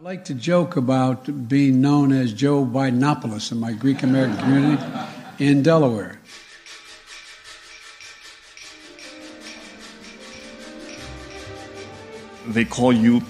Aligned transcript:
I 0.00 0.02
like 0.02 0.24
to 0.26 0.34
joke 0.34 0.76
about 0.76 1.46
being 1.46 1.82
known 1.82 2.10
as 2.10 2.32
Joe 2.32 2.64
Bidenopoulos 2.64 3.52
in 3.52 3.60
my 3.60 3.74
Greek 3.74 4.02
American 4.02 4.38
community 4.38 4.82
in 5.38 5.62
Delaware. 5.62 6.18
They 12.46 12.64
call 12.64 12.94
you 12.94 13.20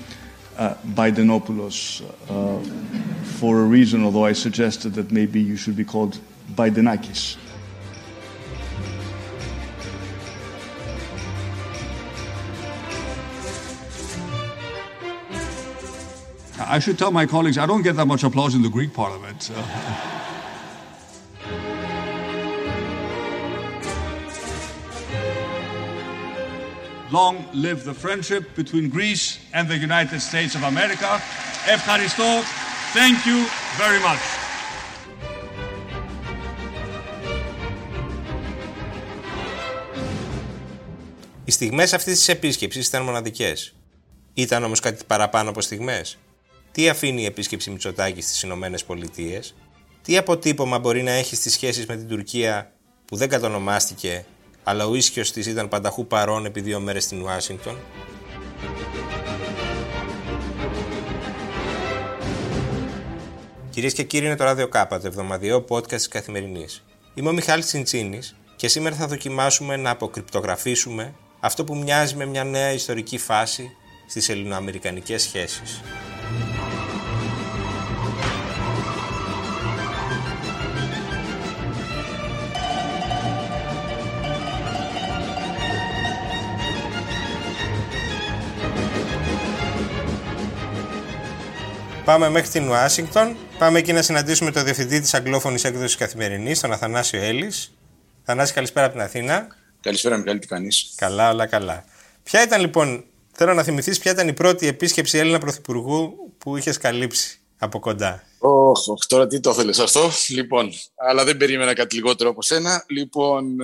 uh, 0.56 0.74
Bidenopoulos 0.94 2.02
uh, 2.28 3.24
for 3.38 3.62
a 3.62 3.64
reason, 3.64 4.04
although 4.04 4.24
I 4.24 4.32
suggested 4.32 4.94
that 4.94 5.10
maybe 5.10 5.40
you 5.40 5.56
should 5.56 5.74
be 5.74 5.84
called 5.84 6.20
Bidenakis. 6.54 7.36
I 16.75 16.79
should 16.79 16.97
tell 16.97 17.11
my 17.11 17.25
colleagues 17.25 17.57
I 17.57 17.65
don't 17.65 17.81
get 17.81 17.95
that 17.95 18.07
much 18.13 18.23
applause 18.23 18.55
in 18.55 18.61
the 18.61 18.69
Greek 18.69 18.93
parliament. 18.93 19.51
Long 27.11 27.45
live 27.53 27.83
the 27.83 27.93
friendship 27.93 28.55
between 28.55 28.89
Greece 28.89 29.39
and 29.53 29.69
the 29.69 29.77
United 29.77 30.19
States 30.21 30.55
of 30.55 30.63
America. 30.63 31.21
Ευχαριστώ. 31.67 32.23
Thank 32.93 33.25
you 33.25 33.39
very 33.77 33.99
much. 33.99 34.23
Οι 41.45 41.51
στιγμές 41.51 41.93
αυτής 41.93 42.17
της 42.17 42.27
επίσκεψης 42.27 42.87
ήταν 42.87 43.03
μοναδικές. 43.03 43.75
Ήταν 44.33 44.63
όμως 44.63 44.79
κάτι 44.79 45.03
παραπάνω 45.07 45.49
από 45.49 45.61
στιγμές. 45.61 46.17
Τι 46.72 46.88
αφήνει 46.88 47.22
η 47.22 47.24
επίσκεψη 47.24 47.70
Μητσοτάκης 47.70 48.24
στις 48.24 48.42
Ηνωμένες 48.42 48.84
Πολιτείες, 48.84 49.54
τι 50.02 50.16
αποτύπωμα 50.16 50.78
μπορεί 50.78 51.02
να 51.02 51.10
έχει 51.10 51.36
στις 51.36 51.52
σχέσεις 51.52 51.86
με 51.86 51.96
την 51.96 52.08
Τουρκία 52.08 52.72
που 53.04 53.16
δεν 53.16 53.28
κατονομάστηκε, 53.28 54.24
αλλά 54.62 54.86
ο 54.86 54.94
ίσιος 54.94 55.32
της 55.32 55.46
ήταν 55.46 55.68
πανταχού 55.68 56.06
παρόν 56.06 56.44
επί 56.44 56.60
δύο 56.60 56.80
μέρες 56.80 57.04
στην 57.04 57.22
Ουάσιγκτον; 57.22 57.78
Κυρίες 63.70 63.92
και 63.92 64.02
κύριοι, 64.02 64.26
είναι 64.26 64.36
το 64.36 64.44
Ράδιο 64.44 64.68
Κάπα, 64.68 65.00
το 65.00 65.06
εβδομαδιαίο 65.06 65.64
podcast 65.68 65.94
της 65.94 66.08
Καθημερινής. 66.08 66.84
Είμαι 67.14 67.28
ο 67.28 67.32
Μιχάλης 67.32 67.66
Τσιντσίνης 67.66 68.36
και 68.56 68.68
σήμερα 68.68 68.96
θα 68.96 69.06
δοκιμάσουμε 69.06 69.76
να 69.76 69.90
αποκρυπτογραφήσουμε 69.90 71.14
αυτό 71.40 71.64
που 71.64 71.76
μοιάζει 71.76 72.14
με 72.16 72.24
μια 72.24 72.44
νέα 72.44 72.72
ιστορική 72.72 73.18
φάση 73.18 73.70
στις 74.08 74.28
ελληνοαμερικανικές 74.28 75.22
σχέσεις. 75.22 75.80
Πάμε 92.10 92.28
μέχρι 92.28 92.48
την 92.48 92.68
Ουάσιγκτον. 92.68 93.36
Πάμε 93.58 93.78
εκεί 93.78 93.92
να 93.92 94.02
συναντήσουμε 94.02 94.50
τον 94.50 94.64
διευθυντή 94.64 95.00
της 95.00 95.14
αγγλόφωνης 95.14 95.64
έκδοσης 95.64 95.96
Καθημερινής, 95.96 96.60
τον 96.60 96.72
Αθανάσιο 96.72 97.22
Έλλης. 97.22 97.72
Θανάση, 98.22 98.52
καλησπέρα 98.52 98.86
από 98.86 98.94
την 98.94 99.04
Αθήνα. 99.04 99.46
Καλησπέρα, 99.80 100.16
Μιχάλη, 100.16 100.38
τι 100.38 100.46
κάνεις; 100.46 100.92
Καλά, 100.96 101.30
όλα 101.30 101.46
καλά. 101.46 101.84
Ποια 102.22 102.42
ήταν 102.42 102.60
λοιπόν, 102.60 103.04
θέλω 103.32 103.54
να 103.54 103.62
θυμηθείς, 103.62 103.98
ποια 103.98 104.12
ήταν 104.12 104.28
η 104.28 104.32
πρώτη 104.32 104.66
επίσκεψη 104.66 105.18
Έλληνα 105.18 105.38
Πρωθυπουργού 105.38 106.32
που 106.38 106.56
είχες 106.56 106.76
καλύψει 106.78 107.38
από 107.58 107.78
κοντά; 107.78 108.22
Όχι, 108.38 108.90
oh, 108.90 109.04
τώρα 109.08 109.26
τι 109.26 109.40
το 109.40 109.54
θέλεις 109.54 109.78
αυτό; 109.78 110.10
Λοιπόν, 110.28 110.70
αλλά 110.96 111.24
δεν 111.24 111.36
περίμενα 111.36 111.74
κάτι 111.74 111.94
λιγότερο 111.94 112.30
από 112.30 112.42
σένα. 112.42 112.84
Λοιπόν, 112.88 113.56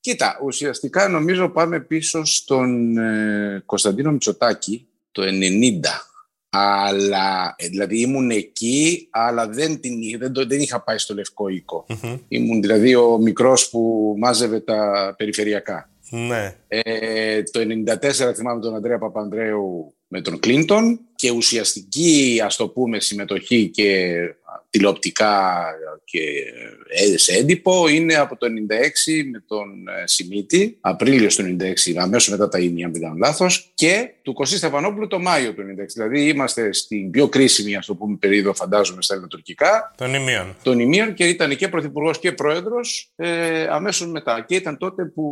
κοίτα, 0.00 0.38
ουσιαστικά 0.44 1.08
νομίζω 1.08 1.48
πάμε 1.48 1.80
πίσω 1.80 2.24
στον 2.24 2.96
ε, 2.96 3.62
Κωνσταντίνο 3.66 4.10
Μητσοτάκη 4.10 4.86
το 5.12 5.22
90 5.22 6.07
αλλά, 6.50 7.54
ε, 7.58 7.68
δηλαδή 7.68 8.00
ήμουν 8.00 8.30
εκεί, 8.30 9.08
αλλά 9.10 9.48
δεν, 9.48 9.80
την, 9.80 9.92
δεν, 10.18 10.32
δεν 10.48 10.60
είχα 10.60 10.82
πάει 10.82 10.98
στο 10.98 11.14
Λευκό 11.14 11.46
Ήμουν 12.28 12.60
δηλαδή 12.60 12.94
ο 12.94 13.18
μικρός 13.18 13.68
που 13.68 14.14
μάζευε 14.18 14.60
τα 14.60 15.14
περιφερειακά. 15.18 15.90
Ναι. 16.10 16.54
Ε, 16.68 17.42
το 17.42 17.60
1994 17.60 18.32
θυμάμαι 18.34 18.60
τον 18.60 18.74
Αντρέα 18.74 18.98
Παπανδρέου 18.98 19.94
με 20.08 20.20
τον 20.20 20.38
Κλίντον 20.38 21.00
και 21.14 21.30
ουσιαστική, 21.30 22.40
ας 22.44 22.56
το 22.56 22.68
πούμε, 22.68 23.00
συμμετοχή 23.00 23.68
και 23.68 24.14
τηλεοπτικά 24.70 25.64
και 26.04 26.20
ε, 26.88 27.16
σε 27.16 27.32
έντυπο 27.32 27.88
είναι 27.88 28.14
από 28.14 28.36
το 28.36 28.46
96 28.46 28.50
με 29.32 29.44
τον 29.46 29.88
ε, 29.88 30.06
Σιμίτη, 30.06 30.78
Απρίλιο 30.80 31.28
του 31.28 31.56
96, 31.60 31.96
αμέσως 31.96 32.28
μετά 32.28 32.48
τα 32.48 32.58
ίμια, 32.58 32.86
αν 32.86 32.92
δεν 32.92 33.00
κάνω 33.00 33.14
λάθος, 33.18 33.70
και 33.74 34.14
του 34.22 34.32
Κωσή 34.32 34.56
Στεφανόπουλου 34.56 35.06
το 35.06 35.18
Μάιο 35.18 35.54
του 35.54 35.62
96. 35.62 35.64
Δηλαδή 35.94 36.28
είμαστε 36.28 36.72
στην 36.72 37.10
πιο 37.10 37.28
κρίσιμη, 37.28 37.76
ας 37.76 37.86
το 37.86 37.94
πούμε, 37.94 38.16
περίοδο, 38.16 38.54
φαντάζομαι, 38.54 39.02
στα 39.02 39.14
ελληνοτουρκικά. 39.14 39.94
Των 39.96 40.14
ημείων. 40.14 40.56
Των 40.62 40.78
ημείων 40.78 41.14
και 41.14 41.28
ήταν 41.28 41.56
και 41.56 41.68
πρωθυπουργός 41.68 42.18
και 42.18 42.32
πρόεδρος 42.32 43.12
ε, 43.16 43.66
αμέσως 43.70 44.08
μετά. 44.08 44.44
Και 44.48 44.54
ήταν 44.54 44.76
τότε 44.76 45.04
που 45.04 45.24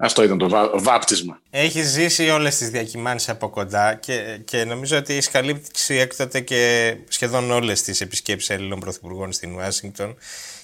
αυτό 0.00 0.22
ήταν 0.22 0.38
το 0.38 0.70
βάπτισμα. 0.74 1.40
Έχει 1.50 1.82
ζήσει 1.82 2.28
όλες 2.28 2.56
τις 2.56 2.70
διακυμάνσεις 2.70 3.28
από 3.28 3.48
κοντά 3.48 3.94
και, 3.94 4.40
και 4.44 4.64
νομίζω 4.64 4.96
ότι 4.96 5.12
έχεις 5.12 5.30
καλύψει 5.30 5.94
έκτοτε 5.94 6.40
και 6.40 6.94
σχεδόν 7.08 7.50
όλες 7.50 7.82
τις 7.82 8.00
επισκέψεις 8.00 8.50
Έλληνων 8.50 8.80
πρωθυπουργών 8.80 9.32
στην 9.32 9.54
Ουάσιγκτον. 9.54 10.16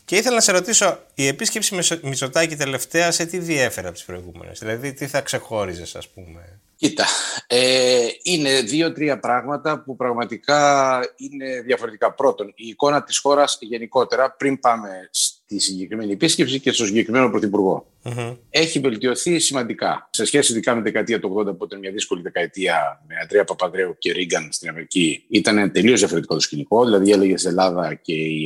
Και 0.04 0.16
ήθελα 0.16 0.34
να 0.34 0.40
σε 0.40 0.52
ρωτήσω, 0.52 0.98
η 1.14 1.26
επίσκεψη 1.26 1.74
Μητσοτάκη 2.02 2.56
τελευταία 2.56 3.10
σε 3.10 3.26
τι 3.26 3.38
διέφερε 3.38 3.86
από 3.86 3.96
τις 3.96 4.04
προηγούμενες, 4.04 4.58
Δηλαδή, 4.58 4.92
τι 4.92 5.06
θα 5.06 5.20
ξεχώριζες, 5.20 5.94
ας 5.94 6.08
πούμε; 6.08 6.60
Κοίτα, 6.76 7.04
ε, 7.46 8.06
είναι 8.22 8.60
δύο-τρία 8.60 9.18
πράγματα 9.18 9.82
που 9.82 9.96
πραγματικά 9.96 11.00
είναι 11.16 11.60
διαφορετικά. 11.60 12.12
Πρώτον, 12.12 12.52
η 12.56 12.68
εικόνα 12.68 13.02
της 13.02 13.18
χώρας 13.18 13.58
γενικότερα, 13.60 14.30
πριν 14.30 14.60
πάμε 14.60 15.08
στη 15.10 15.58
συγκεκριμένη 15.58 16.12
επίσκεψη 16.12 16.60
και 16.60 16.72
στο 16.72 16.86
συγκεκριμένο 16.86 17.30
πρωθυπουργό, 17.30 17.86
mm-hmm. 18.04 18.36
έχει 18.50 18.78
βελτιωθεί 18.78 19.38
σημαντικά. 19.38 20.08
Σε 20.10 20.24
σχέση 20.24 20.52
ειδικά 20.52 20.74
με 20.74 20.82
τη 20.82 20.90
δεκαετία 20.90 21.20
του 21.20 21.36
80, 21.38 21.58
που 21.58 21.64
ήταν 21.64 21.78
μια 21.78 21.90
δύσκολη 21.90 22.22
δεκαετία 22.22 23.02
με 23.08 23.14
Αντρέα 23.22 23.44
Παπαδρέου 23.44 23.96
και 23.98 24.12
Ρίγκαν 24.12 24.48
στην 24.52 24.68
Αμερική, 24.68 25.24
ήταν 25.28 25.72
τελείως 25.72 25.98
διαφορετικό 25.98 26.34
το 26.34 26.40
σκηνικό. 26.40 26.84
Δηλαδή, 26.84 27.10
έλεγε 27.10 27.34
Ελλάδα 27.44 27.94
και 27.94 28.14
η, 28.14 28.42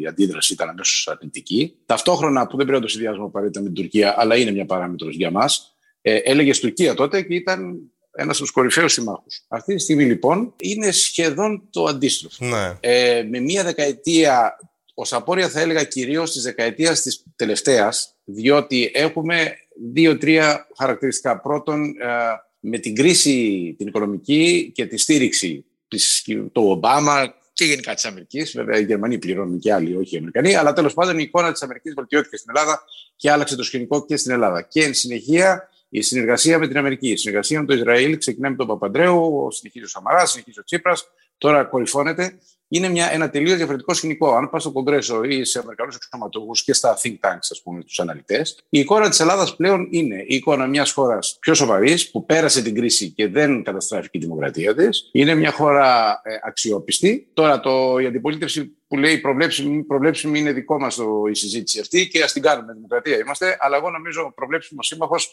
η 0.00 0.06
αντίδραση 0.06 0.52
ήταν 0.52 0.68
αμέσω 0.68 1.10
αρνητική. 1.10 1.76
Ταυτόχρονα, 1.86 2.46
που 2.46 2.56
δεν 2.56 2.66
πρέπει 2.66 2.80
να 2.80 2.86
το 2.86 2.92
συνδυάζουμε 2.92 3.24
απαραίτητα 3.24 3.60
με 3.60 3.66
την 3.66 3.74
Τουρκία, 3.74 4.14
αλλά 4.18 4.36
είναι 4.36 4.50
μια 4.50 4.66
παράμετρος 4.66 5.16
για 5.16 5.30
μας, 5.30 5.77
ε, 6.08 6.16
έλεγε 6.24 6.58
Τουρκία 6.58 6.94
τότε 6.94 7.22
και 7.22 7.34
ήταν 7.34 7.78
ένας 8.12 8.36
από 8.36 8.44
τους 8.44 8.50
κορυφαίους 8.50 8.92
συμμάχους. 8.92 9.44
Αυτή 9.48 9.74
τη 9.74 9.80
στιγμή 9.80 10.04
λοιπόν 10.04 10.54
είναι 10.60 10.90
σχεδόν 10.90 11.68
το 11.70 11.84
αντίστροφο. 11.84 12.46
Ναι. 12.46 12.76
Ε, 12.80 13.22
με 13.30 13.40
μία 13.40 13.64
δεκαετία, 13.64 14.58
ως 14.94 15.12
απόρρια 15.12 15.48
θα 15.48 15.60
έλεγα 15.60 15.84
κυρίως 15.84 16.32
της 16.32 16.42
δεκαετίας 16.42 17.02
της 17.02 17.24
τελευταίας, 17.36 18.14
διότι 18.24 18.90
έχουμε 18.94 19.56
δύο-τρία 19.92 20.66
χαρακτηριστικά. 20.76 21.40
Πρώτον, 21.40 21.84
ε, 21.84 22.14
με 22.60 22.78
την 22.78 22.94
κρίση 22.94 23.74
την 23.78 23.86
οικονομική 23.86 24.72
και 24.74 24.86
τη 24.86 24.96
στήριξη 24.96 25.64
του 26.52 26.62
Ομπάμα 26.68 27.34
και 27.52 27.64
γενικά 27.64 27.94
της 27.94 28.04
Αμερικής. 28.04 28.52
Βέβαια, 28.52 28.78
οι 28.78 28.84
Γερμανοί 28.84 29.18
πληρώνουν 29.18 29.58
και 29.58 29.72
άλλοι, 29.72 29.96
όχι 29.96 30.14
οι 30.14 30.18
Αμερικανοί. 30.18 30.54
Αλλά 30.54 30.72
τέλος 30.72 30.94
πάντων 30.94 31.18
η 31.18 31.22
εικόνα 31.22 31.52
της 31.52 31.62
Αμερικής 31.62 31.94
βελτιώθηκε 31.94 32.36
στην 32.36 32.52
Ελλάδα 32.56 32.82
και 33.16 33.30
άλλαξε 33.30 33.56
το 33.56 33.62
σκηνικό 33.62 34.04
και 34.06 34.16
στην 34.16 34.32
Ελλάδα. 34.32 34.62
Και 34.62 34.84
εν 34.84 34.94
συνεχεία 34.94 35.68
η 35.88 36.00
συνεργασία 36.00 36.58
με 36.58 36.68
την 36.68 36.76
Αμερική, 36.76 37.08
η 37.08 37.16
συνεργασία 37.16 37.60
με 37.60 37.66
το 37.66 37.74
Ισραήλ, 37.74 38.18
ξεκινάει 38.18 38.50
με 38.50 38.56
τον 38.56 38.66
Παπαντρέου, 38.66 39.48
συνεχίζει 39.50 39.84
ο 39.84 39.88
Σαμαράς, 39.88 40.30
συνεχίζει 40.30 40.60
ο 40.60 40.64
Τσίπρας, 40.64 41.04
τώρα 41.38 41.64
κορυφώνεται. 41.64 42.38
Είναι 42.70 42.88
μια, 42.88 43.12
ένα 43.12 43.30
τελείως 43.30 43.56
διαφορετικό 43.56 43.94
σκηνικό. 43.94 44.34
Αν 44.34 44.50
πας 44.50 44.62
στο 44.62 44.72
Κογκρέσο 44.72 45.22
ή 45.22 45.44
σε 45.44 45.58
Αμερικανούς 45.58 45.94
αξιωματούχου 45.94 46.52
και 46.64 46.72
στα 46.72 46.98
think 47.02 47.16
tanks, 47.20 47.48
ας 47.50 47.60
πούμε, 47.62 47.82
τους 47.82 48.00
αναλυτές, 48.00 48.64
η 48.68 48.78
εικόνα 48.78 49.08
της 49.08 49.20
Ελλάδας 49.20 49.56
πλέον 49.56 49.88
είναι 49.90 50.24
η 50.26 50.34
εικόνα 50.34 50.66
μιας 50.66 50.92
χώρας 50.92 51.36
πιο 51.40 51.54
σοβαρής 51.54 52.10
που 52.10 52.24
πέρασε 52.24 52.62
την 52.62 52.74
κρίση 52.74 53.10
και 53.10 53.28
δεν 53.28 53.62
καταστράφηκε 53.62 54.18
η 54.18 54.20
δημοκρατία 54.20 54.74
της. 54.74 55.08
Είναι 55.12 55.34
μια 55.34 55.50
χώρα 55.50 56.20
ε, 56.24 56.34
αξιόπιστη. 56.42 57.28
Τώρα 57.32 57.60
το, 57.60 57.98
η 57.98 58.06
αντιπολίτευση 58.06 58.76
που 58.88 58.96
λέει 58.96 59.18
προβλέψιμη, 59.18 59.82
προβλέψιμη 59.82 60.38
είναι 60.38 60.52
δικό 60.52 60.78
μας 60.78 60.98
η 61.30 61.34
συζήτηση 61.34 61.80
αυτή 61.80 62.08
και 62.08 62.22
ας 62.22 62.32
την 62.32 62.42
κάνουμε. 62.42 62.72
Δημοκρατία 62.72 63.18
είμαστε. 63.18 63.56
Αλλά 63.60 63.76
εγώ 63.76 63.90
νομίζω 63.90 64.32
προβλέψιμος 64.34 64.86
σύμμαχος 64.86 65.30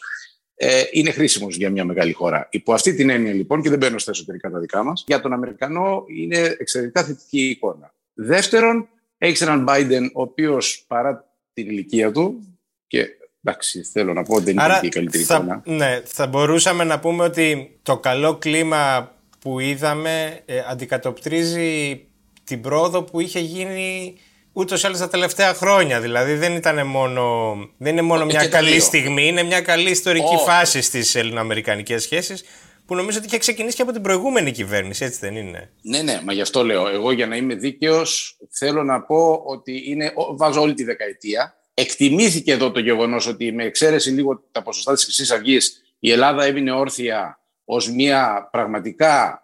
ε, 0.58 0.82
είναι 0.90 1.10
χρήσιμος 1.10 1.56
για 1.56 1.70
μια 1.70 1.84
μεγάλη 1.84 2.12
χώρα. 2.12 2.48
Υπό 2.50 2.72
αυτή 2.72 2.94
την 2.94 3.10
έννοια 3.10 3.32
λοιπόν, 3.32 3.62
και 3.62 3.68
δεν 3.68 3.78
μπαίνω 3.78 3.98
στα 3.98 4.10
εσωτερικά 4.10 4.50
τα 4.50 4.58
δικά 4.58 4.84
μας, 4.84 5.04
για 5.06 5.20
τον 5.20 5.32
Αμερικανό 5.32 6.04
είναι 6.08 6.56
εξαιρετικά 6.58 7.04
θετική 7.04 7.48
εικόνα. 7.48 7.94
Δεύτερον, 8.14 8.88
έχεις 9.18 9.40
έναν 9.40 9.66
Biden 9.68 10.10
ο 10.14 10.22
οποίος 10.22 10.84
παρά 10.86 11.34
την 11.52 11.70
ηλικία 11.70 12.12
του, 12.12 12.56
και 12.86 13.06
εντάξει, 13.44 13.82
θέλω 13.82 14.12
να 14.12 14.22
πω 14.22 14.34
ότι 14.34 14.44
δεν 14.44 14.54
είναι 14.54 14.78
και 14.80 14.86
η 14.86 14.90
καλύτερη 14.90 15.24
θα, 15.24 15.34
εικόνα. 15.34 15.62
Ναι, 15.64 16.00
θα 16.04 16.26
μπορούσαμε 16.26 16.84
να 16.84 17.00
πούμε 17.00 17.24
ότι 17.24 17.78
το 17.82 17.98
καλό 17.98 18.36
κλίμα 18.36 19.14
που 19.38 19.60
είδαμε 19.60 20.40
ε, 20.44 20.62
αντικατοπτρίζει 20.68 22.00
την 22.44 22.60
πρόοδο 22.60 23.02
που 23.02 23.20
είχε 23.20 23.40
γίνει 23.40 24.16
ούτως 24.56 24.82
ή 24.82 24.86
άλλως 24.86 24.98
τα 24.98 25.08
τελευταία 25.08 25.54
χρόνια. 25.54 26.00
Δηλαδή 26.00 26.34
δεν, 26.34 26.56
ήταν 26.56 26.86
μόνο, 26.86 27.54
δεν 27.78 27.92
είναι 27.92 28.02
μόνο 28.02 28.24
μια 28.24 28.48
καλή 28.48 28.80
στιγμή, 28.80 29.26
είναι 29.26 29.42
μια 29.42 29.60
καλή 29.60 29.90
ιστορική 29.90 30.36
φάση 30.46 30.80
στις 30.80 31.14
ελληνοαμερικανικές 31.14 32.02
σχέσεις 32.02 32.44
που 32.86 32.94
νομίζω 32.94 33.18
ότι 33.18 33.26
είχε 33.26 33.38
ξεκινήσει 33.38 33.76
και 33.76 33.82
από 33.82 33.92
την 33.92 34.02
προηγούμενη 34.02 34.50
κυβέρνηση, 34.50 35.04
έτσι 35.04 35.18
δεν 35.20 35.36
είναι; 35.36 35.70
Ναι, 35.82 36.02
ναι, 36.02 36.20
μα 36.24 36.32
γι' 36.32 36.40
αυτό 36.40 36.64
λέω. 36.64 36.88
Εγώ 36.88 37.12
για 37.12 37.26
να 37.26 37.36
είμαι 37.36 37.54
δίκαιος, 37.54 38.38
θέλω 38.50 38.82
να 38.82 39.02
πω 39.02 39.42
ότι 39.46 39.82
είναι, 39.90 40.12
βάζω 40.36 40.60
όλη 40.60 40.74
τη 40.74 40.84
δεκαετία. 40.84 41.54
Εκτιμήθηκε 41.74 42.52
εδώ 42.52 42.70
το 42.70 42.80
γεγονός 42.80 43.26
ότι 43.26 43.52
με 43.52 43.64
εξαίρεση 43.64 44.10
λίγο 44.10 44.44
τα 44.52 44.62
ποσοστά 44.62 44.94
της 44.94 45.04
Χρυσής 45.04 45.30
Αυγής, 45.30 45.82
η 45.98 46.10
Ελλάδα 46.10 46.44
έμεινε 46.44 46.72
όρθια 46.72 47.40
ως 47.64 47.90
μια 47.90 48.48
πραγματικά 48.52 49.40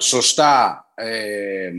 σωστά 0.00 0.86
ε, 0.94 1.70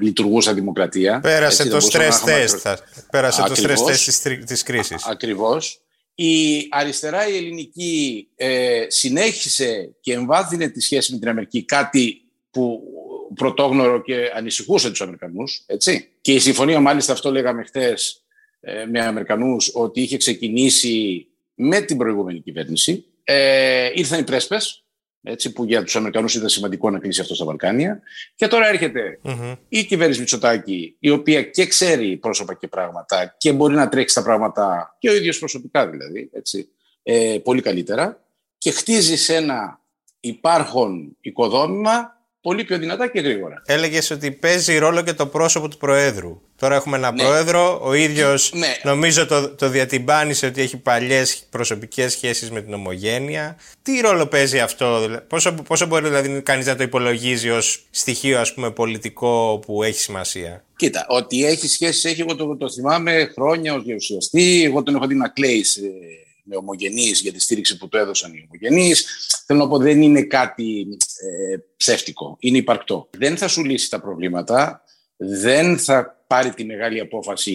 λειτουργούσα 0.00 0.54
δημοκρατία. 0.54 1.20
Πέρασε 1.20 1.68
το 1.68 1.76
stress 1.76 2.28
test. 2.28 2.76
Πέρασε 3.10 3.42
το 3.42 3.54
stress 3.56 3.90
test 3.90 3.96
της, 3.96 4.20
της 4.46 4.62
κρίσης. 4.62 5.06
Ακριβώς. 5.06 5.80
Η 6.14 6.66
αριστερά 6.70 7.28
η 7.28 7.36
ελληνική 7.36 8.28
ε, 8.36 8.84
συνέχισε 8.88 9.94
και 10.00 10.12
εμβάθυνε 10.12 10.68
τη 10.68 10.80
σχέση 10.80 11.12
με 11.12 11.18
την 11.18 11.28
Αμερική, 11.28 11.64
κάτι 11.64 12.22
που 12.50 12.82
πρωτόγνωρο 13.34 14.02
και 14.02 14.30
ανησυχούσε 14.36 14.90
τους 14.90 15.00
Αμερικανούς. 15.00 15.62
Έτσι. 15.66 16.08
Και 16.20 16.32
η 16.32 16.38
συμφωνία 16.38 16.80
μάλιστα 16.80 17.12
αυτό 17.12 17.30
λέγαμε 17.30 17.62
χθες 17.62 18.22
ε, 18.60 18.84
με 18.84 19.00
Αμερικανούς 19.00 19.70
ότι 19.74 20.00
είχε 20.00 20.16
ξεκινήσει 20.16 21.26
με 21.54 21.80
την 21.80 21.96
προηγούμενη 21.96 22.40
κυβέρνηση. 22.40 23.04
Ε, 23.24 23.90
ήρθαν 23.94 24.20
οι 24.20 24.24
πρέσπες 24.24 24.84
έτσι, 25.22 25.52
που 25.52 25.64
για 25.64 25.82
τους 25.82 25.96
Αμερικανούς 25.96 26.34
ήταν 26.34 26.48
σημαντικό 26.48 26.90
να 26.90 26.98
κλείσει 26.98 27.20
αυτό 27.20 27.34
στα 27.34 27.44
Βαλκάνια. 27.44 28.00
Και 28.34 28.46
τώρα 28.46 28.66
η 29.68 29.84
κυβέρνηση 29.84 30.20
Μητσοτάκη, 30.20 30.96
η 30.98 31.10
οποία 31.10 31.42
και 31.42 31.66
ξέρει 31.66 32.16
πρόσωπα 32.16 32.54
και 32.54 32.68
πράγματα 32.68 33.34
και 33.38 33.52
μπορεί 33.52 33.74
να 33.74 33.88
τρέξει 33.88 34.14
τα 34.14 34.22
πράγματα 34.22 34.96
και 34.98 35.10
ο 35.10 35.14
ίδιος 35.14 35.38
προσωπικά 35.38 35.88
δηλαδή, 35.88 36.30
έτσι, 36.32 36.68
ε, 37.02 37.38
πολύ 37.42 37.62
καλύτερα 37.62 38.24
και 38.58 38.70
χτίζει 38.70 39.16
σε 39.16 39.34
ένα 39.34 39.80
υπάρχον 40.20 41.16
οικοδόμημα 41.20 42.20
πολύ 42.40 42.64
πιο 42.64 42.78
δυνατά 42.78 43.08
και 43.08 43.20
γρήγορα. 43.20 43.62
Έλεγες 43.66 44.10
ότι 44.10 44.30
παίζει 44.30 44.78
ρόλο 44.78 45.02
και 45.02 45.12
το 45.12 45.26
πρόσωπο 45.26 45.68
του 45.68 45.76
Προέδρου. 45.76 46.40
Τώρα 46.60 46.74
έχουμε 46.74 46.96
ένα 46.96 47.12
ναι. 47.12 47.22
πρόεδρο, 47.22 47.80
ο 47.82 47.94
ίδιος 47.94 48.52
ναι. 48.54 48.76
νομίζω 48.82 49.26
το, 49.26 49.48
το 49.48 49.68
διατυμπάνησε 49.68 50.46
ότι 50.46 50.60
έχει 50.60 50.76
παλιές 50.76 51.42
προσωπικές 51.50 52.12
σχέσεις 52.12 52.50
με 52.50 52.62
την 52.62 52.74
ομογένεια. 52.74 53.56
Τι 53.82 54.00
ρόλο 54.00 54.26
παίζει 54.26 54.58
αυτό, 54.58 55.08
πόσο, 55.28 55.52
πόσο 55.52 55.86
μπορεί 55.86 56.04
δηλαδή 56.04 56.42
κανείς 56.42 56.66
να 56.66 56.76
το 56.76 56.82
υπολογίζει 56.82 57.50
ως 57.50 57.86
στοιχείο 57.90 58.40
ας 58.40 58.54
πούμε, 58.54 58.70
πολιτικό 58.70 59.62
που 59.66 59.82
έχει 59.82 59.98
σημασία; 59.98 60.64
Κοίτα, 60.76 61.06
ότι 61.08 61.44
έχει 61.44 61.68
σχέσεις, 61.68 62.04
έχει, 62.04 62.20
εγώ 62.20 62.36
το, 62.36 62.56
το 62.56 62.70
θυμάμαι 62.70 63.30
χρόνια 63.34 63.74
ως 63.74 63.82
γερουσιαστή. 63.84 64.62
Εγώ 64.64 64.82
τον 64.82 64.94
έχω 64.94 65.06
δει 65.06 65.14
να 65.14 65.28
κλαίει 65.28 65.64
με 66.42 66.56
ομογενείς 66.56 67.20
για 67.20 67.32
τη 67.32 67.40
στήριξη 67.40 67.76
που 67.76 67.88
του 67.88 67.96
έδωσαν 67.96 68.32
οι 68.32 68.48
ομογενείς. 68.48 69.06
Θέλω 69.46 69.58
να 69.58 69.68
πω 69.68 69.78
δεν 69.78 70.02
είναι 70.02 70.22
κάτι 70.22 70.86
ε, 71.52 71.56
ψεύτικο, 71.76 72.36
είναι 72.40 72.58
υπαρκτό. 72.58 73.08
Δεν 73.18 73.36
θα 73.36 73.48
σου 73.48 73.64
λύσει 73.64 73.90
τα 73.90 74.00
προβλήματα, 74.00 74.82
δεν 75.16 75.78
θα 75.78 76.19
πάρει 76.30 76.54
τη 76.54 76.64
μεγάλη 76.64 77.00
απόφαση 77.00 77.54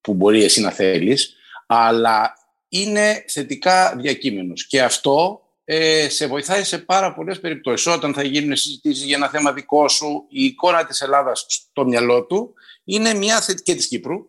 που 0.00 0.14
μπορεί 0.14 0.44
εσύ 0.44 0.60
να 0.60 0.70
θέλεις, 0.70 1.34
αλλά 1.66 2.34
είναι 2.68 3.24
θετικά 3.28 3.96
διακείμενος. 3.96 4.66
Και 4.66 4.82
αυτό 4.82 5.40
ε, 5.64 6.08
σε 6.08 6.26
βοηθάει 6.26 6.64
σε 6.64 6.78
πάρα 6.78 7.14
πολλές 7.14 7.40
περιπτώσεις. 7.40 7.86
Όταν 7.86 8.14
θα 8.14 8.22
γίνουν 8.22 8.56
συζητήσεις 8.56 9.04
για 9.04 9.16
ένα 9.16 9.28
θέμα 9.28 9.52
δικό 9.52 9.88
σου, 9.88 10.26
η 10.28 10.44
εικόνα 10.44 10.84
της 10.84 11.00
Ελλάδας 11.00 11.46
στο 11.48 11.84
μυαλό 11.84 12.24
του 12.24 12.54
είναι 12.84 13.14
μια 13.14 13.40
θετική, 13.40 13.62
και 13.70 13.74
της 13.76 13.88
Κύπρου, 13.88 14.28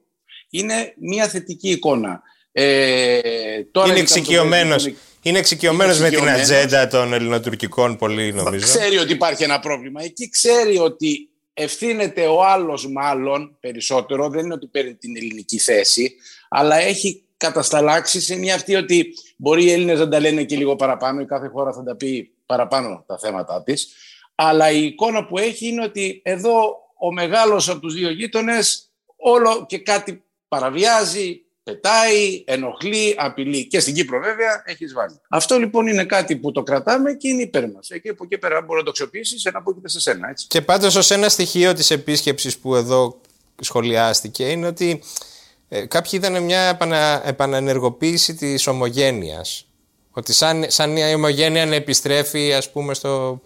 είναι 0.50 0.94
μια 0.98 1.28
θετική 1.28 1.69
εικόνα. 1.69 2.22
Ε, 2.51 3.63
τώρα 3.72 3.90
είναι 3.90 4.00
εξοικειωμένος. 4.00 4.90
Είναι 5.22 5.40
εξοικειωμένος 5.40 6.00
με 6.00 6.10
την 6.10 6.30
ατζέντα 6.30 6.88
των 6.88 7.13
ελληνοτουρκικών 7.13 7.98
πολύ 7.98 8.33
νομίζω. 8.33 8.66
Ξέρει 8.66 8.98
ότι 8.98 9.12
υπάρχει 9.12 9.44
ένα 9.44 9.60
πρόβλημα. 9.60 10.04
Εκεί 10.04 10.30
ξέρει 10.30 10.78
ότι 10.78 11.30
ευθύνεται 11.59 12.25
ο 12.25 12.44
άλλος 12.44 12.88
μάλλον 12.88 13.57
περισσότερο. 13.59 14.30
Δεν 14.30 14.45
είναι 14.45 14.54
ότι 14.54 14.68
παίρνει 14.68 14.95
την 14.95 15.18
ελληνική 15.18 15.57
θέση. 15.57 16.15
Αλλά 16.50 16.75
έχει 16.75 17.24
κατασταλάξει 17.38 18.21
σε 18.21 18.36
μια 18.36 18.56
αυτή 18.56 18.75
ότι 18.75 19.13
μπορεί 19.38 19.63
οι 19.63 19.71
Έλληνες 19.71 20.00
να 20.00 20.07
τα 20.07 20.19
λένε 20.19 20.44
και 20.44 20.56
λίγο 20.56 20.75
παραπάνω. 20.75 21.21
Η 21.21 21.25
κάθε 21.25 21.48
χώρα 21.48 21.74
θα 21.74 21.83
τα 21.83 21.95
πει 21.95 22.31
παραπάνω 22.45 23.04
τα 23.07 23.18
θέματα 23.18 23.63
της. 23.63 23.94
Αλλά 24.36 24.71
η 24.71 24.86
εικόνα 24.86 25.25
που 25.25 25.38
έχει 25.38 25.68
είναι 25.68 25.83
ότι 25.83 26.21
εδώ 26.24 26.75
ο 27.00 27.12
μεγάλος 27.12 27.69
από 27.69 27.80
τους 27.80 27.94
δύο 27.94 28.09
γείτονες 28.09 28.92
όλο 29.15 29.65
και 29.68 29.77
κάτι 29.77 30.24
παραβιάζει, 30.48 31.42
πετάει, 31.68 32.44
ενοχλεί, 32.46 33.16
απειλεί. 33.18 33.68
Και 33.68 33.80
στην 33.80 33.94
Κύπρο, 33.94 34.19
βέβαια, 34.19 34.64
έχει 34.66 34.86
βάλει. 34.86 35.19
Αυτό 35.30 35.58
λοιπόν 35.58 35.88
είναι 35.88 36.06
κάτι 36.06 36.36
που 36.36 36.52
το 36.52 36.64
κρατάμε 36.64 37.14
και 37.14 37.28
είναι 37.28 37.42
υπέρ 37.42 37.72
μας. 37.72 37.90
Εκεί 37.90 38.10
από 38.10 38.24
εκεί 38.24 38.38
πέρα 38.38 38.62
μπορεί 38.62 38.80
να 38.80 38.84
το 38.84 38.90
αξιοποιήσεις, 38.90 39.46
ένα 39.46 39.62
που 39.62 39.81
σε 39.86 40.00
σένα. 40.00 40.30
Έτσι. 40.30 40.48
Και 40.48 40.62
πάντως, 40.62 40.96
ως 40.96 41.12
ένα 41.12 41.30
στοιχείο 41.30 41.74
της 41.74 41.92
επίσκεψης 41.92 42.58
που 42.58 42.75
εδώ 42.75 43.22
σχολιάστηκε, 43.62 44.44
είναι 44.44 44.68
ότι 44.68 45.04
ε, 45.69 45.86
κάποιοι 45.86 46.12
είδαν 46.14 46.44
μια 46.44 46.60
επανα, 46.60 47.22
επαναενεργοποίηση 47.25 48.36
της 48.36 48.68
ομογένειας. 48.68 49.68
Ότι 50.12 50.34
σαν, 50.34 50.66
σαν 50.68 50.98
η 50.98 51.14
ομογένεια 51.14 51.66
να 51.66 51.75
επιστρέφει, 51.75 52.54
ας 52.54 52.72
πούμε, 52.72 52.94
στο 52.94 53.42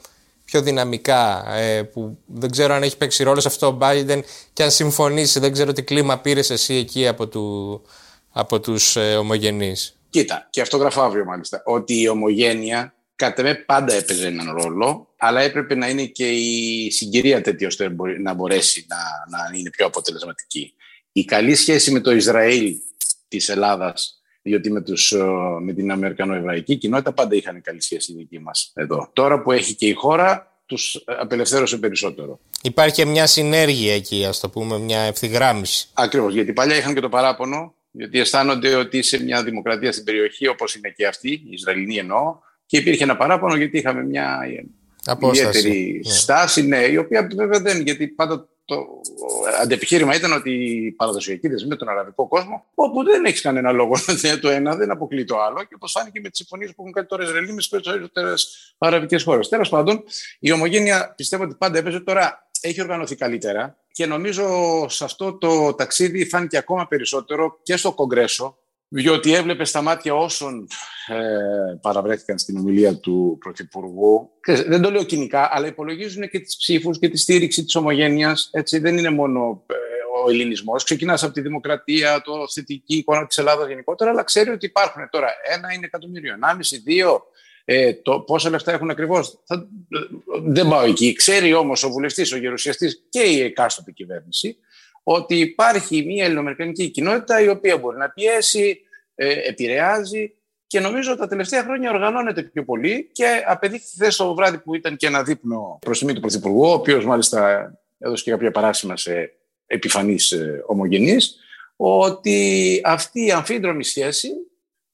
πιο 0.46 0.62
δυναμικά, 0.62 1.54
ε, 1.56 1.84
που 1.84 2.18
δεν 2.26 2.52
ξέρω 2.52 2.74
αν 2.74 2.84
έχει 2.84 2.98
παίξει 2.98 3.24
ρόλο 3.24 3.40
σε 3.40 3.48
αυτό 3.48 3.68
ο 3.68 3.78
Biden 3.82 4.20
και 4.54 4.64
αν 4.64 4.72
συμφωνήσει, 4.72 5.40
δεν 5.40 5.52
ξέρω 5.52 5.72
τι 5.72 5.84
κλίμα 5.84 6.18
πήρες 6.18 6.50
εσύ 6.50 6.74
εκεί 6.74 7.08
από 7.08 7.28
του, 7.28 7.82
από 8.32 8.60
τους 8.60 8.96
ε, 8.96 9.16
ομογενείς. 9.16 9.96
Κοίτα, 10.10 10.48
και 10.50 10.62
αυτό 10.62 10.78
γράφω 10.78 11.02
αύριο 11.02 11.26
μάλιστα, 11.26 11.62
ότι 11.66 12.02
η 12.02 12.08
ομογένεια 12.08 12.96
κατά 13.16 13.44
με 13.44 13.56
πάντα 13.56 13.94
έπαιζε 13.94 14.28
έναν 14.28 14.56
ρόλο, 14.56 15.08
αλλά 15.18 15.42
έπρεπε 15.42 15.76
να 15.76 15.90
είναι 15.90 16.06
και 16.06 16.32
η 16.32 16.92
συγκυρία 16.92 17.42
τέτοια 17.42 17.68
ώστε 17.68 17.96
να 18.22 18.34
μπορέσει 18.34 18.86
να, 18.90 18.98
να 19.38 19.58
είναι 19.58 19.70
πιο 19.70 19.86
αποτελεσματική. 19.86 20.74
Η 21.12 21.26
καλή 21.26 21.56
σχέση 21.56 21.92
με 21.92 22.00
το 22.00 22.12
Ισραήλ 22.12 22.76
της 23.28 23.50
Ελλάδας, 23.50 24.22
διότι 24.42 24.72
με, 24.72 24.82
τους, 24.82 25.12
ε, 25.12 25.24
με 25.62 25.74
την 25.74 25.92
Αμερικανοεβραϊκή 25.92 26.76
κοινότητα 26.76 27.14
πάντα 27.14 27.36
είχαν 27.36 27.62
καλή 27.62 27.82
σχέση 27.82 28.12
η 28.12 28.16
δική 28.16 28.40
μας 28.40 28.72
εδώ. 28.76 29.10
Τώρα 29.14 29.42
που 29.42 29.52
έχει 29.52 29.76
και 29.76 29.88
η 29.88 29.94
χώρα, 29.94 30.52
τους 30.66 31.04
απελευθέρωσε 31.06 31.78
περισσότερο. 31.78 32.40
Υπάρχει 32.62 33.06
μια 33.06 33.28
συνέργεια 33.28 33.94
εκεί, 33.94 34.26
ας 34.26 34.40
το 34.40 34.50
πούμε, 34.50 34.78
μια 34.78 35.00
ευθυγράμμιση. 35.00 35.88
Ακριβώς, 35.94 36.34
γιατί 36.34 36.54
παλιά 36.54 36.78
είχαν 36.78 36.94
και 36.94 37.00
το 37.00 37.10
παράπονο 37.10 37.74
γιατί 37.92 38.20
αισθάνονται 38.20 38.76
ότι 38.76 38.98
είσαι 38.98 39.24
μια 39.24 39.44
δημοκρατία 39.44 39.92
στην 39.92 40.04
περιοχή 40.04 40.48
όπως 40.48 40.76
είναι 40.76 40.90
και 40.90 41.08
αυτή, 41.08 41.32
η 41.32 41.50
Ισραηλινή 41.50 41.98
εννοώ, 41.98 42.40
και 42.66 42.78
υπήρχε 42.78 43.04
ένα 43.04 43.18
παράπονο 43.18 43.56
γιατί 43.56 43.78
είχαμε 43.78 44.04
μια 44.04 44.40
Απόσταση. 45.06 45.58
ιδιαίτερη 45.58 46.02
ναι. 46.06 46.14
στάση, 46.14 46.68
ναι, 46.68 46.78
η 46.78 46.98
οποία 46.98 47.28
βέβαια 47.36 47.60
δεν, 47.60 47.82
γιατί 47.82 48.08
πάντα 48.08 48.50
το 48.66 48.88
αντεπιχείρημα 49.62 50.16
ήταν 50.16 50.34
ότι 50.34 50.52
η 50.52 50.92
παραδοσιακή 50.92 51.48
δεσμή 51.48 51.68
με 51.68 51.76
τον 51.76 51.90
αραβικό 51.90 52.28
κόσμο, 52.28 52.66
όπου 52.74 53.04
δεν 53.04 53.26
έχεις 53.26 53.42
κανένα 53.42 53.72
λόγο 53.72 53.96
το 54.42 54.50
ένα, 54.50 54.76
δεν 54.76 54.92
αποκλεί 54.92 55.24
το 55.24 55.42
άλλο, 55.42 55.64
και 55.64 55.74
όπως 55.76 55.92
φάνηκε 55.92 56.20
με 56.20 56.30
τις 56.30 56.38
συμφωνίες 56.38 56.70
που 56.70 56.82
έχουν 56.82 56.92
κάνει 56.92 57.08
τώρα 57.08 57.24
Ισραηλοί 57.24 57.50
με 57.50 57.58
τις 57.58 57.68
περισσότερες 57.68 58.74
αραβικέ 58.78 59.20
χώρες. 59.20 59.48
Τέλος 59.48 59.70
πάντων, 59.70 60.04
η 60.40 60.52
ομογένεια 60.52 61.14
πιστεύω 61.16 61.44
ότι 61.44 61.56
πάντα 61.58 61.78
έπαιζε 61.78 62.00
τώρα 62.00 62.50
έχει 62.62 62.82
οργανωθεί 62.82 63.16
καλύτερα 63.16 63.78
και 63.92 64.06
νομίζω 64.06 64.46
σε 64.90 65.04
αυτό 65.04 65.38
το 65.38 65.74
ταξίδι 65.74 66.26
φάνηκε 66.26 66.58
ακόμα 66.58 66.88
περισσότερο 66.88 67.60
και 67.64 67.78
στο 67.78 67.94
Κογκρέσο, 67.94 68.58
διότι 68.88 69.34
έβλεπε 69.34 69.64
στα 69.64 69.82
μάτια 69.82 70.16
όσων 70.16 70.68
ε, 71.08 71.16
παραβρέθηκαν 71.82 72.38
στην 72.38 72.58
ομιλία 72.58 72.98
του 72.98 73.38
Πρωθυπουργού. 73.40 74.30
Δεν 74.68 74.82
το 74.82 74.92
λέω 74.92 75.04
κοινικά, 75.04 75.50
αλλά 75.52 75.68
υπολογίζουν 75.68 76.30
και 76.30 76.40
τις 76.40 76.58
ψήφους 76.58 77.00
και 77.00 77.10
τη 77.10 77.18
στήριξη 77.18 77.64
της 77.64 77.76
ομογένειας. 77.76 78.50
Έτσι, 78.52 78.80
δεν 78.80 78.98
είναι 78.98 79.10
μόνο 79.10 79.64
ε, 79.68 79.74
ο 80.24 80.30
ελληνισμός. 80.30 80.84
Ξεκινάς 80.84 81.24
από 81.24 81.34
τη 81.34 81.42
δημοκρατία, 81.42 82.22
το 82.22 82.34
θετική 82.54 82.96
εικόνα 82.96 83.28
της 83.28 83.38
Ελλάδας 83.38 83.68
γενικότερα, 83.68 84.12
αλλά 84.12 84.24
ξέρει 84.24 84.50
ότι 84.50 84.66
υπάρχουν 84.66 85.10
τώρα 85.10 85.28
ένα 85.44 85.74
είναι 85.74 85.86
εκατομμύριο, 85.86 86.34
ενάμιση, 86.34 86.78
δύο, 86.78 87.24
ε, 87.74 87.94
το 87.94 88.20
πόσα 88.20 88.50
λεφτά 88.50 88.72
έχουν 88.72 88.90
ακριβώς; 88.90 89.40
Δεν 90.44 90.68
πάω 90.68 90.86
εκεί. 90.86 91.14
Ξέρει 91.14 91.54
όμως 91.54 91.84
ο 91.84 91.90
βουλευτής, 91.90 92.32
ο 92.32 92.38
γερουσιαστής 92.38 93.04
και 93.10 93.22
η 93.22 93.42
εκάστοτε 93.42 93.92
κυβέρνηση 93.92 94.58
ότι 95.04 95.36
υπάρχει 95.36 96.04
μια 96.06 96.26
ελληνοαμερικανική 96.26 96.90
κοινότητα 96.90 97.42
η 97.42 97.48
οποία 97.48 97.78
μπορεί 97.78 97.98
να 97.98 98.10
πιέσει, 98.10 98.82
ε, 99.16 99.48
επηρεάζει 99.48 100.34
και 100.68 100.80
νομίζω 100.80 101.12
ότι 101.12 101.20
τα 101.20 101.28
τελευταία 101.28 101.64
χρόνια 101.64 101.92
οργανώνεται 101.92 102.42
πιο 102.42 102.64
πολύ 102.64 103.10
και 103.12 103.44
απεδείχθη 103.48 103.88
χθες 103.88 104.16
το 104.16 104.34
βράδυ 104.34 104.58
που 104.58 104.76
ήταν 104.76 104.98
και 104.98 105.08
ένα 105.08 105.24
δείπνο 105.24 105.80
προς 105.82 106.00
τιμή 106.00 106.14
του 106.14 106.22
Πρωθυπουργού, 106.22 106.66
ο 106.66 106.74
οποίος 106.74 107.06
μάλιστα 107.06 107.72
έδωσε 108.00 108.24
και 108.24 108.32
κάποια 108.32 108.52
παράσημα 108.52 108.98
σε 108.98 109.34
επιφανείς 109.66 110.32
ε, 110.32 110.64
ομογενείς, 110.66 111.36
ότι 111.76 112.82
αυτή 112.84 113.26
η 113.26 113.32
αμφίδρομη 113.32 113.84
σχέση 113.84 114.30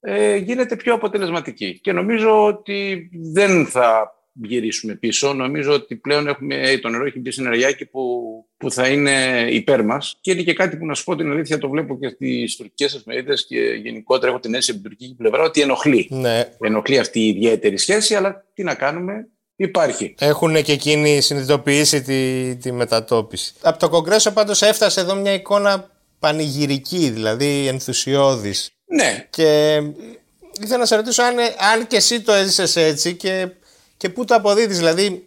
ε, 0.10 0.36
γίνεται 0.36 0.76
πιο 0.76 0.94
αποτελεσματική. 0.94 1.80
Και 1.80 1.92
νομίζω 1.92 2.46
ότι 2.46 3.10
δεν 3.34 3.66
θα 3.66 4.16
γυρίσουμε 4.34 4.96
πίσω. 4.96 5.34
Νομίζω 5.34 5.74
ότι 5.74 5.96
πλέον 5.96 6.28
έχουμε, 6.28 6.80
το 6.82 6.90
νερό 6.90 7.06
έχει 7.06 7.20
μπει 7.20 7.32
στην 7.32 7.48
αριάκι 7.48 7.86
που, 7.86 8.02
που 8.58 8.72
θα 8.72 8.88
είναι 8.88 9.48
υπέρ 9.50 9.84
μας. 9.84 10.18
Και 10.22 10.32
είναι 10.32 10.42
και 10.42 10.54
κάτι 10.54 10.78
που 10.78 10.86
να 10.86 10.94
σου 10.94 11.04
πω 11.04 11.16
την 11.16 11.32
αλήθεια, 11.32 11.58
το 11.58 11.70
βλέπω 11.70 11.98
και 12.00 12.08
στις 12.08 12.56
τουρκικές 12.56 12.96
εφημερίδες 12.96 13.46
και 13.46 13.60
γενικότερα 13.60 14.32
έχω 14.32 14.40
την 14.40 14.54
αίσθηση 14.54 14.72
από 14.72 14.82
την 14.82 14.90
τουρκική 14.90 15.16
πλευρά 15.16 15.44
ότι 15.44 15.62
ενοχλεί. 15.62 16.08
Ναι. 16.12 16.50
Ενοχλεί 16.60 16.98
αυτή 16.98 17.20
η 17.20 17.28
ιδιαίτερη 17.28 17.78
σχέση, 17.78 18.16
αλλά 18.16 18.46
τι 18.54 18.64
να 18.64 18.76
κάνουμε, 18.76 19.28
υπάρχει. 19.56 20.16
Έχουν 20.20 20.64
και 20.64 20.72
εκείνοι 20.72 21.22
συνειδητοποιήσει 21.22 22.02
τη, 22.02 22.56
τη 22.56 22.72
μετατόπιση. 22.72 23.54
Από 23.62 23.80
το 23.80 23.90
Κογκρέσο 23.90 24.32
πάντως 24.32 24.62
έφτασε 24.62 25.00
εδώ 25.00 25.16
μια 25.16 25.34
εικόνα 25.34 25.90
πανηγυρική, 26.20 27.10
δηλαδή 27.10 27.68
ενθουσιώδης. 27.68 28.72
Ναι, 28.88 29.28
Και 29.30 29.82
ήθελα 30.62 30.78
να 30.78 30.86
σε 30.86 30.96
ρωτήσω 30.96 31.24
αν, 31.24 31.36
αν 31.74 31.88
και 31.88 31.96
εσύ 31.96 32.22
το 32.22 32.32
έζησες 32.32 32.76
έτσι 32.76 33.16
και, 33.16 33.48
και 33.98 34.10
πού 34.10 34.26
το 34.26 34.36
αποδίδεις. 34.36 34.78
Δηλαδή, 34.78 35.26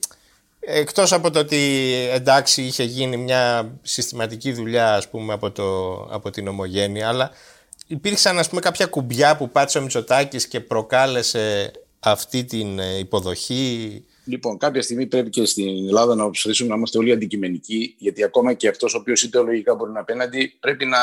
εκτός 0.61 1.12
από 1.12 1.31
το 1.31 1.38
ότι 1.38 1.93
εντάξει 2.12 2.62
είχε 2.62 2.85
γίνει 2.85 3.17
μια 3.17 3.73
συστηματική 3.83 4.52
δουλειά 4.52 4.95
ας 4.95 5.09
πούμε 5.09 5.33
από, 5.33 5.50
το, 5.50 5.93
από 6.11 6.31
την 6.31 6.49
ομογένεια, 6.49 7.09
αλλά 7.09 7.31
υπήρξαν 7.87 8.38
ας 8.38 8.49
πούμε 8.49 8.61
κάποια 8.61 8.87
κουμπιά 8.87 9.37
που 9.37 9.50
πάτησε 9.50 9.79
ο 9.79 9.83
Μητσοτάκης 9.83 10.47
και 10.47 10.61
προκάλεσε 10.61 11.73
αυτή 12.00 12.45
την 12.45 12.79
ε, 12.79 12.99
υποδοχή; 12.99 14.05
Λοιπόν, 14.25 14.59
κάποια 14.59 14.83
στιγμή 14.83 15.07
πρέπει 15.07 15.31
και 15.31 15.45
στην 15.45 15.87
Ελλάδα 15.87 16.14
να 16.14 16.25
προσπαθήσουμε 16.25 16.69
να 16.69 16.75
είμαστε 16.75 16.99
όλοι 16.99 17.12
αντικειμενικοί, 17.12 17.95
γιατί 17.99 18.23
ακόμα 18.25 18.52
και 18.52 18.69
αυτός 18.69 18.95
ο 18.95 18.99
οποίος 18.99 19.23
ιδεολογικά 19.23 19.75
μπορεί 19.75 19.93
να 19.93 20.00
απέναντι, 20.00 20.57
πρέπει 20.61 20.87
να 20.87 20.99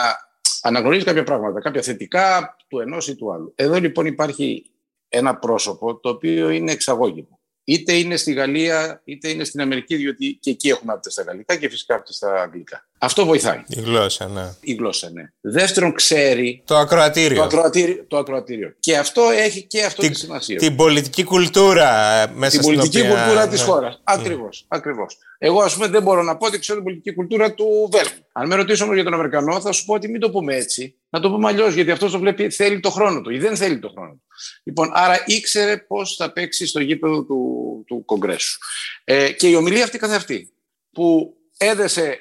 αναγνωρίζει 0.62 1.06
κάποια 1.06 1.24
πράγματα, 1.24 1.62
κάποια 1.62 1.82
θετικά 1.82 2.56
του 2.68 2.80
ενός 2.80 3.08
ή 3.08 3.16
του 3.16 3.34
άλλου. 3.34 3.54
Εδώ 3.56 3.80
λοιπόν 3.80 4.06
υπάρχει 4.06 4.72
ένα 5.10 5.38
πρόσωπο 5.38 6.00
το 6.00 6.10
οποίο 6.10 6.50
είναι 6.50 6.72
εξαγώγητο. 6.72 7.37
Είτε 7.70 7.94
είναι 7.94 8.16
στη 8.16 8.34
Γαλλία, 8.34 9.02
είτε 9.06 9.30
είναι 9.30 9.44
στην 9.44 9.62
Αμερική, 9.62 9.96
διότι 9.96 10.38
και 10.42 10.50
εκεί 10.50 10.70
έχουμε 10.70 10.94
άπτες 10.94 11.14
στα 11.14 11.22
γαλλικά 11.24 11.56
και 11.56 11.70
φυσικά 11.70 11.96
άπτες 11.96 12.16
στα 12.16 12.42
αγγλικά. 12.42 12.88
Αυτό 12.98 13.26
βοηθάει. 13.26 13.62
Η 13.68 13.82
γλώσσα, 13.82 14.28
ναι. 14.28 14.54
Η 14.62 14.74
γλώσσα, 14.74 15.10
ναι. 15.10 15.32
Δεύτερον, 15.42 15.94
ξέρει 15.94 16.64
Το 16.66 16.78
ακροατήριο. 16.78 17.38
το 17.38 17.44
ακροατήριο. 17.44 18.06
Το 18.08 18.18
ακροατήριο. 18.18 18.74
Και 18.80 18.98
αυτό 18.98 19.22
έχει 19.30 19.62
και 19.64 19.84
αυτό 19.84 20.02
την, 20.02 20.12
τη 20.12 20.18
σημασία. 20.20 20.58
την 20.58 20.76
πολιτική 20.76 21.24
κουλτούρα 21.24 22.12
ε, 22.22 22.32
μέσα 22.36 22.52
την 22.52 22.62
στην 22.62 22.76
πολιτική 22.76 23.00
οποία- 23.02 23.14
κουλτούρα 23.24 23.46
ναι. 23.46 23.52
της 23.52 23.62
χώρας. 23.62 24.02
Ακριβώς. 24.04 24.66
Ακριβώς. 24.68 25.18
Εγώ, 25.38 25.62
ας 25.62 25.74
πούμε, 25.74 25.88
δεν 25.88 26.02
μπορώ 26.04 26.24
να 26.24 26.38
πω 26.38 26.46
ότι 26.46 26.60
ξέρω 26.60 26.78
την 26.78 26.88
πολιτική 26.88 27.16
κουλτούρα 27.16 27.54
του 27.54 27.90
Βέλγου. 27.92 28.26
Αν 28.32 28.48
με 28.48 28.56
ρωτήσω 28.56 28.84
όμω 28.84 28.94
για 28.94 29.04
τον 29.04 29.14
Αμερικανό, 29.14 29.62
θα 29.62 29.72
σου 29.72 29.86
πω 29.86 29.94
ότι 29.94 30.08
μην 30.10 30.20
το 30.20 30.30
πούμε 30.30 30.56
έτσι. 30.56 30.96
Να 31.10 31.20
το 31.20 31.32
πούμε 31.32 31.48
αλλιώς, 31.48 31.74
γιατί 31.74 31.92
αυτός 31.92 32.12
το 32.12 32.20
βλέπει, 32.20 32.50
θέλει 32.50 32.80
το 32.80 32.90
χρόνο 32.90 33.22
του 33.22 33.30
ή 33.30 33.40
δεν 33.40 33.56
θέλει 33.56 33.80
το 33.80 33.90
χρόνο 33.90 34.12
του. 34.12 34.22
Λοιπόν, 34.64 34.90
άρα 34.94 35.24
ήξερε 35.26 35.78
πώς 35.78 36.16
θα 36.16 36.32
παίξει 36.32 36.66
στο 36.66 36.80
γήπεδο 36.80 37.24
του, 37.24 37.84
του 37.88 38.06
Κογκρέσου. 38.06 38.58
Ε, 39.04 39.32
και 39.32 39.48
η 39.48 39.56
ομιλία 39.56 39.84
αυτή 39.84 39.98
καθ' 39.98 40.14
αυτή, 40.14 40.54
που 40.92 41.38
έδεσε 41.58 42.20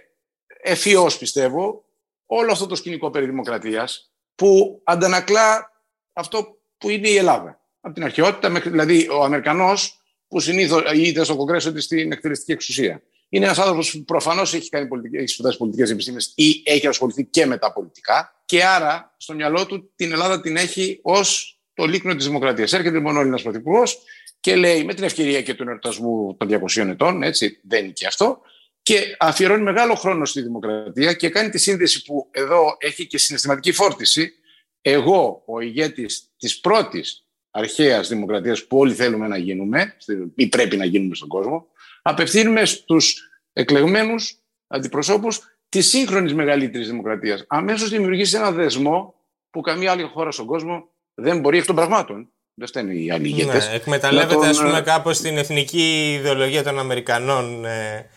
ευφυώ, 0.63 1.11
πιστεύω, 1.19 1.85
όλο 2.27 2.53
αυτό 2.53 2.67
το 2.67 2.75
σκηνικό 2.75 3.11
περί 3.11 3.27
δημοκρατίας, 3.27 4.13
που 4.35 4.81
αντανακλά 4.85 5.73
αυτό 6.13 6.59
που 6.79 6.91
είναι 6.91 7.09
η 7.09 7.17
Ελλάδα. 7.17 7.61
Από 7.81 7.95
την 7.95 8.05
αρχαιότητα, 8.05 8.49
μέχρι, 8.49 8.71
δηλαδή 8.71 9.09
ο 9.09 9.25
Αμερικανός 9.25 10.01
που 10.29 10.41
συνήθως 10.41 10.93
είτε 10.93 11.25
στο 11.25 11.37
Κογκρέσο 11.37 11.69
είτε 11.69 11.81
στην 11.81 12.13
εκτελεστική 12.13 12.53
εξουσία. 12.53 13.03
Είναι 13.29 13.45
ένας 13.45 13.59
άνθρωπος 13.59 13.91
που 13.91 14.05
προφανώς 14.05 14.55
έχει, 14.55 14.69
κάνει 14.69 14.87
πολιτική, 14.87 15.17
έχει 15.17 15.27
σπουδάσει 15.27 15.57
πολιτικές 15.57 15.91
επιστήμες 15.91 16.33
ή 16.35 16.63
έχει 16.65 16.87
ασχοληθεί 16.87 17.25
και 17.25 17.47
με 17.47 17.59
τα 17.59 17.73
πολιτικά. 17.73 18.43
Και 18.45 18.65
άρα 18.65 19.15
στο 19.17 19.35
μυαλό 19.35 19.67
του 19.67 19.93
την 19.97 20.13
Ελλάδα 20.13 20.41
την 20.41 20.57
έχει 20.57 21.01
ως 21.03 21.61
το 21.75 21.85
λίκνο 21.85 22.15
της 22.15 22.27
δημοκρατίας. 22.27 22.73
Έρχεται 22.73 22.97
λοιπόν 22.97 23.17
ο 23.17 23.21
Έλληνας 23.21 23.43
Πρωθυπουργός 23.43 23.99
και 24.41 24.57
λέει 24.57 24.85
με 24.85 24.95
την 24.95 25.05
ευκαιρία 25.05 25.43
και 25.43 25.55
του 25.55 25.65
εορτασμού 25.69 26.37
των 26.37 26.49
200 26.49 26.89
ετών, 26.89 27.23
έτσι 27.23 27.61
δεν 27.63 27.85
είναι 27.85 27.93
και 27.93 28.07
αυτό, 28.07 28.41
και 28.83 29.17
αφιερώνει 29.19 29.63
μεγάλο 29.63 29.95
χρόνο 29.95 30.25
στη 30.25 30.43
δημοκρατία 30.43 31.13
και 31.13 31.29
κάνει 31.29 31.49
τη 31.49 31.59
σύνδεση 31.59 32.03
που 32.03 32.29
εδώ 32.31 32.77
έχει 32.79 33.07
και 33.07 33.19
συναισθηματική 33.19 33.73
φόρτιση. 33.73 34.33
Εγώ, 34.81 35.43
ο 35.47 35.61
ηγέτης 35.61 36.33
της 36.37 36.61
πρώτης 36.61 37.27
αρχαίας 37.51 38.09
δημοκρατίας 38.09 38.67
που 38.67 38.79
όλοι 38.79 38.95
θέλουμε 38.95 39.29
να 39.29 39.37
γίνουμε 39.37 39.97
ή 40.35 40.49
πρέπει 40.49 40.77
να 40.77 40.85
γίνουμε 40.85 41.15
στον 41.15 41.29
κόσμο, 41.29 41.67
απευθύνουμε 42.09 42.65
στους 42.65 43.31
εκλεγμένους 43.53 44.39
αντιπροσώπους 44.67 45.41
της 45.69 45.89
σύγχρονης 45.89 46.35
μεγαλύτερης 46.35 46.89
δημοκρατίας. 46.89 47.45
Αμέσως 47.49 47.89
δημιουργήσει 47.89 48.37
ένα 48.37 48.53
δεσμό 48.53 49.15
που 49.51 49.61
καμία 49.61 49.91
άλλη 49.91 50.03
χώρα 50.03 50.31
στον 50.31 50.47
κόσμο 50.47 50.89
δεν 51.15 51.41
μπορεί 51.41 51.59
εκ 51.59 51.65
των 51.65 51.75
πραγμάτων. 51.75 52.31
Δεν 52.55 52.69
φταίνουν 52.69 52.97
οι 52.97 53.11
άλλοι 53.11 53.29
ηγέτες. 53.29 53.69
Ναι, 53.69 53.75
εκμεταλλεύεται 53.75 54.35
να 54.35 54.41
τον, 54.41 54.49
ας 54.49 54.59
πούμε 54.59 54.79
ε, 54.79 54.81
κάπως 54.81 55.19
την 55.19 55.37
εθνική 55.37 56.13
ιδεολογία 56.19 56.63
των 56.63 56.79
Αμερικανών 56.79 57.65
ε, 57.65 58.11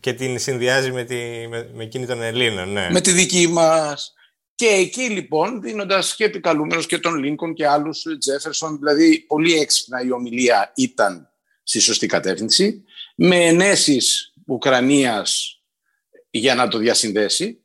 και 0.00 0.12
την 0.12 0.38
συνδυάζει 0.38 0.92
με, 0.92 1.04
τη, 1.04 1.48
με, 1.48 1.70
με 1.74 1.82
εκείνη 1.82 2.06
των 2.06 2.22
Ελλήνων. 2.22 2.72
Ναι. 2.72 2.88
με 2.90 3.00
τη 3.00 3.10
δική 3.10 3.48
μας. 3.48 4.14
Και 4.54 4.66
εκεί 4.66 5.02
λοιπόν, 5.02 5.60
δίνοντας 5.60 6.14
και 6.14 6.24
επικαλούμενος 6.24 6.86
και 6.86 6.98
τον 6.98 7.14
Λίνκον 7.14 7.54
και 7.54 7.66
άλλους, 7.66 8.04
Τζέφερσον, 8.18 8.78
δηλαδή 8.78 9.24
πολύ 9.26 9.52
έξυπνα 9.58 10.04
η 10.04 10.10
ομιλία 10.10 10.72
ήταν 10.74 11.28
στη 11.62 11.80
σωστή 11.80 12.06
κατεύθυνση, 12.06 12.84
με 13.14 13.46
ενέσεις 13.46 14.32
Ουκρανίας 14.46 15.62
για 16.30 16.54
να 16.54 16.68
το 16.68 16.78
διασυνδέσει. 16.78 17.62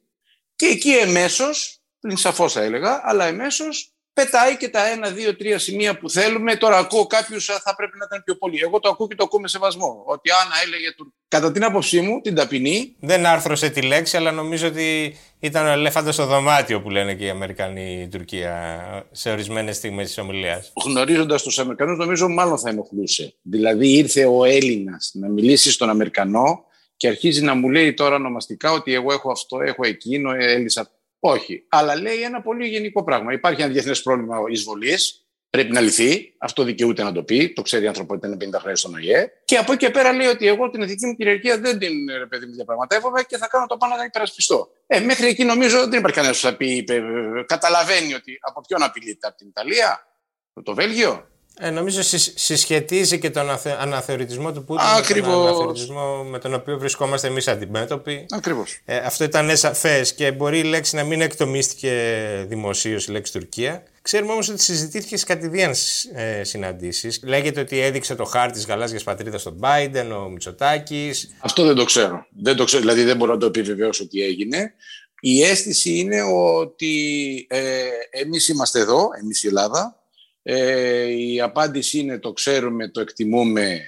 Και 0.56 0.66
εκεί 0.66 0.92
εμέσως, 0.92 1.80
πλην 2.00 2.18
σαφώς 2.18 2.54
θα 2.54 2.62
έλεγα, 2.62 3.02
αλλά 3.04 3.26
εμέσως 3.26 3.94
πετάει 4.24 4.58
και 4.58 4.70
τα 4.70 4.88
ένα, 4.88 5.10
δύο, 5.10 5.36
τρία 5.36 5.60
σημεία 5.60 5.98
που 5.98 6.10
θέλουμε. 6.10 6.56
Τώρα 6.56 6.78
ακούω 6.78 7.06
κάποιους 7.08 7.46
θα 7.46 7.76
πρέπει 7.76 7.98
να 7.98 8.06
ήταν 8.06 8.22
πιο 8.26 8.36
πολύ. 8.36 8.60
Εγώ 8.64 8.80
το 8.80 8.90
ακούω 8.90 9.08
και 9.08 9.16
το 9.16 9.24
ακούω 9.24 9.40
με 9.40 9.48
σεβασμό. 9.48 10.04
Ότι 10.06 10.30
Άννα 10.44 10.56
έλεγε. 10.66 10.92
του- 10.98 11.14
Κατά 11.28 11.52
την 11.52 11.64
άποψή 11.64 12.02
μου, 12.02 12.22
την 12.22 12.36
ταπεινή, 12.36 12.96
Δεν 13.00 13.26
άρθρωσε 13.26 13.70
τη 13.70 13.82
λέξη, 13.82 14.18
αλλά 14.18 14.32
νομίζω 14.32 14.68
ότι 14.68 15.18
ήταν 15.40 15.66
ο 15.66 15.70
ελέφαντος 15.70 16.14
στο 16.14 16.26
δωμάτιο 16.26 16.82
που 16.82 16.90
λένε 16.90 17.14
και 17.14 17.26
οι 17.26 17.30
Αμερικανοί 17.30 18.02
η 18.02 18.08
Τουρκία 18.08 18.84
σε 19.12 19.32
ορισμένες 19.32 19.76
στιγμές 19.76 20.08
της 20.08 20.18
ομιλίας. 20.18 20.72
γνωρίζοντας 20.86 21.44
τους 21.44 21.60
Αμερικανούς, 21.60 21.98
νομίζω 21.98 22.30
μάλλον 22.30 22.60
θα 22.60 22.70
ενοχλούσε. 22.70 23.34
Δηλαδή, 23.42 23.88
ήρθε 23.98 24.26
ο 24.26 24.44
Έλληνας 24.44 25.12
να 25.14 25.28
μιλήσει 25.30 25.72
στον 25.72 25.90
Αμερικανό 25.90 26.64
και 26.98 27.08
αρχίζει 27.08 27.42
να 27.42 27.54
μου 27.56 27.70
λέει 27.70 27.94
τώρα 27.94 28.16
ονομαστικά 28.16 28.72
ότι 28.72 28.94
εγώ 28.94 29.14
έχω 29.14 29.32
αυτό, 29.32 29.62
έχω 29.62 29.86
εκείνο, 29.88 30.32
έλυσα. 30.40 30.92
Όχι. 31.20 31.66
Αλλά 31.70 31.96
λέει 32.02 32.22
ένα 32.22 32.42
πολύ 32.42 32.68
γενικό 32.68 33.04
πράγμα. 33.04 33.34
Υπάρχει 33.34 33.62
ένα 33.62 33.72
διεθνές 33.72 34.02
πρόβλημα 34.02 34.38
εισβολής. 34.50 35.24
Πρέπει 35.50 35.72
να 35.72 35.82
λυθεί. 35.82 36.34
Αυτό 36.38 36.64
δικαιούται 36.64 37.04
να 37.04 37.12
το 37.12 37.24
πει. 37.24 37.54
Το 37.54 37.62
ξέρει 37.62 37.84
η 37.84 37.88
ανθρωπότητα 37.88 38.28
είναι 38.28 38.38
50 38.58 38.60
χρόνια 38.60 38.76
στον 38.76 38.94
ΟΗΕ. 38.94 39.32
Και 39.46 39.58
από 39.58 39.72
εκεί 39.72 39.86
και 39.86 39.92
πέρα 39.92 40.14
λέει 40.14 40.28
ότι 40.28 40.48
εγώ 40.48 40.70
την 40.70 40.82
εθνική 40.82 41.06
μου 41.06 41.16
κυριαρχία 41.16 41.60
δεν 41.60 41.78
την 41.80 41.92
ρε 42.18 42.26
παιδί 42.26 42.46
μου 42.46 42.54
διαπραγματεύομαι 42.54 43.24
και 43.24 43.38
θα 43.38 43.48
κάνω 43.48 43.66
το 43.66 43.78
πάνω 43.78 43.92
να 43.94 44.00
την 44.00 44.08
υπερασπιστώ. 44.08 44.70
Ε, 44.88 45.00
μέχρι 45.00 45.28
εκεί 45.28 45.44
νομίζω 45.44 45.88
δεν 45.88 46.00
υπάρχει 46.00 46.16
κανένας 46.16 46.40
που 46.40 46.48
θα 46.48 46.56
πει. 46.56 46.86
ε, 46.88 46.96
ε, 46.96 47.02
Καταλαβαίνει 47.46 48.14
ότι 48.14 48.38
από 48.42 48.62
ποιον 48.68 48.84
απειλείται, 48.84 49.28
από 49.28 49.38
την 49.38 49.48
Ιταλία, 49.48 50.08
από 50.54 50.66
το 50.66 50.74
Βέλγιο. 50.74 51.28
Ε, 51.62 51.70
νομίζω 51.70 52.02
συσ- 52.04 52.40
συσχετίζει 52.40 53.20
και 53.20 53.30
τον 53.30 53.50
αθε- 53.50 53.78
αναθεωρητισμό 53.80 54.52
του 54.54 54.64
Πούτιν 54.64 54.86
με 54.86 54.98
Ακριβώς. 54.98 55.32
τον 55.34 55.42
αναθεωρητισμό 55.48 56.24
με 56.24 56.40
τον 56.40 56.54
οποίο 56.54 56.78
βρισκόμαστε 56.80 57.28
εμείς 57.28 57.48
αντιμέτωποι. 57.48 58.26
Ακριβώς. 58.30 58.80
Ε, 58.86 58.98
αυτό 58.98 59.24
ήταν 59.24 59.58
σαφές 59.58 60.14
και 60.14 60.32
μπορεί 60.32 60.60
η 60.60 60.64
λέξη 60.64 60.96
να 60.96 61.04
μην 61.04 61.22
εκτομίστηκε 61.22 61.92
δημοσίως 62.48 63.08
η 63.08 63.12
λέξη 63.12 63.32
Τουρκία. 63.34 63.84
Ξέρουμε 64.02 64.32
όμως 64.32 64.50
ότι 64.50 64.62
συζητήθηκες 64.62 65.20
σε 65.20 65.26
κατηδίαν 65.26 65.74
ε, 66.16 66.44
συναντήσεις. 66.44 67.20
Λέγεται 67.24 67.60
ότι 67.60 67.80
έδειξε 67.80 68.16
το 68.16 68.24
χάρτη 68.26 68.54
της 68.54 68.66
γαλάζιας 68.66 69.04
πατρίδας 69.04 69.42
στον 69.42 69.60
Biden, 69.62 70.06
ο 70.26 70.30
Μητσοτάκης. 70.30 71.36
Αυτό 71.40 71.64
δεν 71.66 71.76
το 71.76 71.84
ξέρω. 71.84 72.26
Δεν 72.42 72.56
το 72.56 72.64
ξέρω. 72.64 72.82
Δηλαδή 72.82 73.04
δεν 73.04 73.18
μπορώ 73.18 73.34
να 73.34 73.40
το 73.40 73.46
επιβεβαιώσω 73.46 74.08
τι 74.08 74.22
έγινε. 74.22 74.74
Η 75.22 75.44
αίσθηση 75.44 75.98
είναι 75.98 76.22
ότι 76.56 76.96
ε, 77.50 77.62
εμείς 78.10 78.48
είμαστε 78.48 78.80
εδώ, 78.80 79.08
εμείς 79.22 79.44
η 79.44 79.48
Ελλάδα. 79.48 79.99
Ε, 80.44 81.06
η 81.06 81.42
απάντηση 81.42 82.00
είναι 82.00 82.20
το 82.20 82.34
ξέρουμε, 82.34 82.90
το 82.90 83.02
εκτιμούμε, 83.02 83.82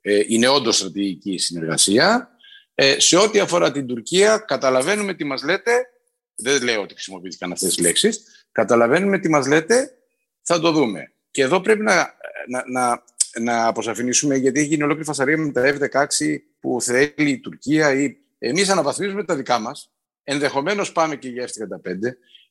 ε, 0.00 0.22
είναι 0.26 0.48
όντως 0.48 0.76
στρατηγική 0.76 1.38
συνεργασία. 1.38 2.30
Ε, 2.74 3.00
σε 3.00 3.16
ό,τι 3.16 3.38
αφορά 3.38 3.72
την 3.72 3.86
Τουρκία, 3.86 4.38
καταλαβαίνουμε 4.38 5.14
τι 5.14 5.24
μας 5.24 5.42
λέτε. 5.42 5.72
Δεν 6.34 6.62
λέω 6.62 6.82
ότι 6.82 6.94
χρησιμοποιήθηκαν 6.94 7.52
αυτές 7.52 7.74
τις 7.74 7.84
λέξεις. 7.84 8.46
Καταλαβαίνουμε 8.52 9.18
τι 9.18 9.28
μας 9.28 9.46
λέτε, 9.46 9.90
θα 10.42 10.60
το 10.60 10.72
δούμε. 10.72 11.12
Και 11.30 11.42
εδώ 11.42 11.60
πρέπει 11.60 11.82
να, 11.82 11.94
να, 12.48 12.62
να, 12.70 13.02
να 13.40 13.66
αποσαφηνίσουμε, 13.66 14.36
γιατί 14.36 14.58
έχει 14.58 14.68
γίνει 14.68 14.82
ολόκληρη 14.82 15.06
φασαρία 15.06 15.38
με 15.38 15.52
τα 15.52 15.76
F-16 15.78 16.36
που 16.60 16.80
θέλει 16.80 17.12
η 17.16 17.40
Τουρκία 17.40 17.92
ή 17.92 18.16
εμείς 18.38 18.68
αναβαθμίζουμε 18.68 19.24
τα 19.24 19.36
δικά 19.36 19.58
μας. 19.58 19.92
Ενδεχομένως 20.24 20.92
πάμε 20.92 21.16
και 21.16 21.28
για 21.28 21.48
F-35. 21.48 21.96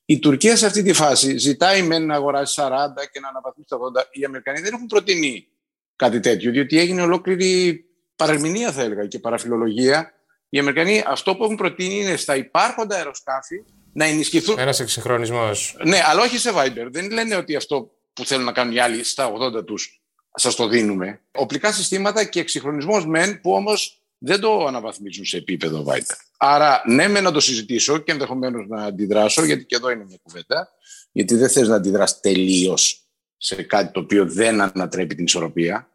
Η 0.10 0.20
Τουρκία 0.20 0.56
σε 0.56 0.66
αυτή 0.66 0.84
τη 0.84 0.94
φάση 0.94 1.38
ζητάει 1.38 1.82
μεν 1.82 2.06
να 2.06 2.16
αγοράσει 2.16 2.62
40 2.62 2.70
και 3.12 3.20
να 3.20 3.28
αναβαθμίσει 3.28 3.70
τα 3.70 3.78
80. 3.78 3.80
Οι 4.12 4.26
Αμερικανοί 4.26 4.62
δεν 4.62 4.74
έχουν 4.74 4.86
προτείνει 4.86 5.48
κάτι 5.96 6.20
τέτοιο, 6.20 6.52
διότι 6.52 6.80
έγινε 6.80 7.02
ολόκληρη 7.02 7.84
παρερμηνία, 8.16 8.72
θα 8.72 8.82
έλεγα, 8.82 9.08
και 9.08 9.20
παραφιλολογία. 9.20 10.14
Οι 10.50 10.60
Αμερικανοί 10.60 11.04
αυτό 11.08 11.36
που 11.36 11.44
έχουν 11.44 11.56
προτείνει 11.56 12.00
είναι 12.00 12.16
στα 12.16 12.36
υπάρχοντα 12.36 12.96
αεροσκάφη 12.96 13.64
να 13.94 14.06
ενισχυθούν. 14.06 14.60
Ένας 14.60 14.80
εξυγχρονισμός. 14.80 15.78
Ναι, 15.84 16.00
αλλά 16.06 16.22
όχι 16.22 16.38
σε 16.38 16.52
Viber. 16.54 16.88
Δεν 16.90 17.12
λένε 17.12 17.36
ότι 17.36 17.56
αυτό 17.56 17.92
που 18.14 18.26
θέλουν 18.26 18.46
να 18.46 18.52
κάνουν 18.52 18.74
οι 18.74 18.80
άλλοι 18.80 19.04
στα 19.04 19.32
80 19.60 19.66
τους 19.66 20.02
σας 20.36 20.56
το 20.56 20.68
δίνουμε. 20.68 21.22
Οπλικά 21.32 21.72
συστήματα 21.72 22.24
και 22.24 22.40
εξυγχρονισμός 22.40 23.06
μεν 23.06 23.42
που 23.42 23.52
όμως 23.52 23.99
δεν 24.20 24.40
το 24.40 24.66
αναβαθμίζουν 24.66 25.26
σε 25.26 25.38
επίπεδο 25.38 25.84
Βάιτερ. 25.84 26.18
Άρα, 26.38 26.82
ναι, 26.86 27.08
με 27.08 27.22
να 27.22 27.32
το 27.32 27.40
συζητήσω 27.40 27.98
και 27.98 28.12
ενδεχομένως 28.12 28.68
να 28.68 28.84
αντιδράσω, 28.84 29.46
γιατί 29.46 29.66
και 29.66 29.76
εδώ 29.76 29.90
είναι 29.90 30.06
μια 30.08 30.18
κουβέντα, 30.22 30.70
γιατί 31.12 31.36
δεν 31.36 31.50
θες 31.50 31.68
να 31.68 31.76
αντιδράσει 31.76 32.16
τελείως 32.22 33.04
σε 33.38 33.64
κάτι 33.64 33.92
το 33.92 34.00
οποίο 34.00 34.26
δεν 34.26 34.62
ανατρέπει 34.62 35.16
την 35.16 35.24
ισορροπία, 35.26 35.90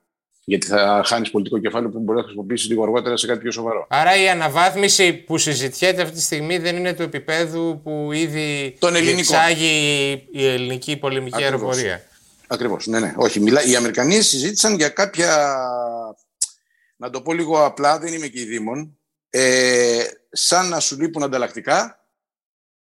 γιατί 0.45 0.67
θα 0.67 1.03
χάνεις 1.07 1.31
πολιτικό 1.31 1.59
κεφάλαιο 1.59 1.91
που 1.91 1.99
μπορείς 1.99 2.21
να 2.21 2.23
χρησιμοποιήσεις 2.23 2.69
λίγο 2.69 2.83
αργότερα 2.83 3.17
σε 3.17 3.27
κάτι 3.27 3.41
πιο 3.41 3.51
σοβαρό. 3.51 3.87
Άρα 3.91 4.23
η 4.23 4.29
αναβάθμιση 4.29 5.13
που 5.13 5.39
συζητιέται 5.39 6.03
αυτή 6.03 6.15
τη 6.15 6.23
στιγμή 6.23 6.59
δεν 6.59 6.77
είναι 6.77 6.95
του 6.95 7.03
επίπεδου 7.03 7.81
που 7.83 8.13
ήδη 8.13 8.79
εξάγει 9.19 10.29
η 10.33 10.47
ελληνική 10.47 10.97
πολεμική 10.97 11.43
αεροπορία. 11.43 12.03
Ακριβώς. 12.47 12.87
Ναι, 12.87 13.01
ναι. 13.01 13.15
Όχι, 13.17 13.41
μιλά... 13.41 13.65
Οι 13.65 13.77
Αμερικανοί 13.77 14.21
συζήτησαν 14.21 14.75
για 14.75 14.89
κάποια. 14.89 15.57
Να 16.97 17.11
το 17.11 17.23
πω 17.23 17.33
λίγο 17.33 17.65
απλά, 17.65 17.99
δεν 17.99 18.13
είμαι 18.13 18.29
και 18.29 18.41
η 18.41 18.45
Δήμον. 18.45 18.99
Ε, 19.31 20.05
σαν 20.31 20.69
να 20.69 20.81
σου 20.81 21.01
λείπουν 21.01 21.23
ανταλλακτικά 21.23 22.09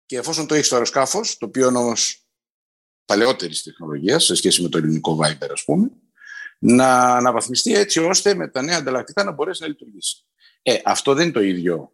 και 0.07 0.17
εφόσον 0.17 0.47
το 0.47 0.55
έχεις 0.55 0.67
στο 0.67 0.75
αεροσκάφος, 0.75 1.39
το 1.39 1.47
οποίο 1.47 1.67
όμως 1.67 2.27
παλαιότερης 3.05 3.63
τεχνολογίας 3.63 4.25
σε 4.25 4.35
σχέση 4.35 4.63
με 4.63 4.69
το 4.69 4.79
ελληνικό 4.79 5.19
Viber, 5.23 5.49
ας 5.53 5.65
πούμε, 5.65 5.91
να 6.59 7.17
αναβαθμιστεί 7.17 7.75
έτσι 7.75 8.01
ώστε 8.01 8.35
με 8.35 8.49
τα 8.49 8.63
νέα 8.63 8.77
ανταλλακτικά 8.77 9.25
να 9.25 9.31
μπορέσει 9.31 9.63
να 9.63 9.69
λειτουργήσει. 9.69 10.27
Ε, 10.63 10.77
αυτό 10.85 11.15
δεν 11.15 11.25
είναι 11.25 11.33
το 11.33 11.41
ίδιο 11.41 11.93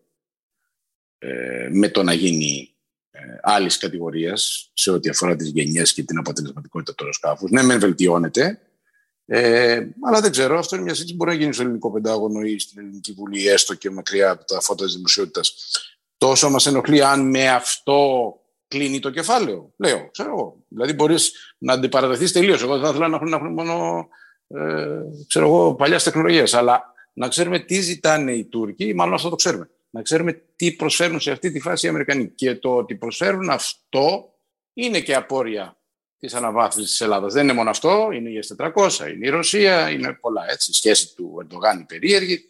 ε, 1.19 1.69
με 1.73 1.88
το 1.88 2.02
να 2.02 2.12
γίνει 2.12 2.75
ε, 3.11 3.21
άλλης 3.42 3.78
κατηγορίας 3.78 4.71
σε 4.75 4.90
ό,τι 4.90 5.09
αφορά 5.09 5.37
τις 5.37 5.49
γενιές 5.49 5.92
και 5.92 6.02
την 6.02 6.19
αποτελεσματικότητα 6.19 6.95
του 6.95 7.02
αεροσκάφους. 7.02 7.50
Ναι, 7.50 7.62
μεν 7.62 7.80
βελτιώνεται, 7.80 8.61
ε, 9.32 9.88
αλλά 10.06 10.20
δεν 10.20 10.30
ξέρω, 10.30 10.58
αυτό 10.58 10.75
είναι 10.75 10.84
μια 10.84 10.94
συζήτηση 10.94 11.16
που 11.16 11.25
μπορεί 11.25 11.37
να 11.37 11.42
γίνει 11.42 11.54
στο 11.54 11.62
ελληνικό 11.62 11.90
πεντάγωνο 11.90 12.40
ή 12.40 12.58
στην 12.58 12.78
ελληνική 12.78 13.12
βουλή, 13.12 13.49
έστω 13.49 13.75
και 13.75 13.90
μακριά 13.90 14.30
από 14.30 14.44
τα 14.44 14.60
φώτα 14.60 14.84
της 14.84 14.94
δημοσιότητας. 14.94 15.54
Τόσο 16.18 16.50
μας 16.50 16.66
ενοχλεί 16.66 17.04
αν 17.04 17.30
με 17.30 17.49
αυτό 17.49 18.34
κλείνει 18.68 18.99
το 18.99 19.10
κεφάλαιο. 19.10 19.72
Λέω, 19.76 20.08
ξέρω 20.10 20.30
εγώ. 20.30 20.56
Δηλαδή 20.68 20.92
μπορείς 20.92 21.32
να 21.58 21.72
αντιπαρατεθείς 21.72 22.32
τελείως. 22.32 22.62
Εγώ 22.62 22.72
δεν 22.72 22.82
θα 22.82 22.88
ήθελα 22.88 23.08
να 23.08 23.16
έχουν, 23.16 23.28
να 23.28 23.37
έχουν 23.37 23.52
μόνο 23.52 24.08
ε, 24.49 25.00
ξέρω 25.26 25.46
εγώ, 25.46 25.75
παλιά 25.75 25.99
τεχνολογία. 25.99 26.46
Αλλά 26.52 26.94
να 27.12 27.28
ξέρουμε 27.28 27.58
τι 27.58 27.80
ζητάνε 27.80 28.32
οι 28.32 28.44
Τούρκοι, 28.44 28.94
μάλλον 28.94 29.14
αυτό 29.14 29.28
το 29.28 29.37
ξέρουμε. 29.37 29.70
Να 29.90 30.02
ξέρουμε 30.02 30.42
τι 30.56 30.72
προσφέρουν 30.72 31.20
σε 31.20 31.30
αυτή 31.30 31.50
τη 31.50 31.60
φάση 31.60 31.87
οι 31.87 31.88
Αμερικανοί. 31.88 32.28
Και 32.28 32.54
το 32.54 32.76
ότι 32.76 32.94
προσφέρουν 32.94 33.50
αυτό 33.50 34.34
είναι 34.72 35.00
και 35.00 35.14
απόρρια 35.14 35.79
της 36.21 36.35
αναβάθμισης 36.35 36.91
της 36.91 37.00
Ελλάδας. 37.00 37.33
Δεν 37.33 37.43
είναι 37.43 37.53
μόνο 37.53 37.71
αυτό, 37.71 38.09
είναι 38.12 38.31
η 38.31 38.43
S400, 38.49 39.12
είναι 39.15 39.27
η 39.27 39.29
Ρωσία, 39.29 39.91
είναι 39.91 40.12
πολλά 40.12 40.50
έτσι. 40.50 40.71
Η 40.71 40.75
σχέση 40.75 41.15
του 41.15 41.37
Ερντογάν 41.41 41.87
περίεργη. 41.87 42.45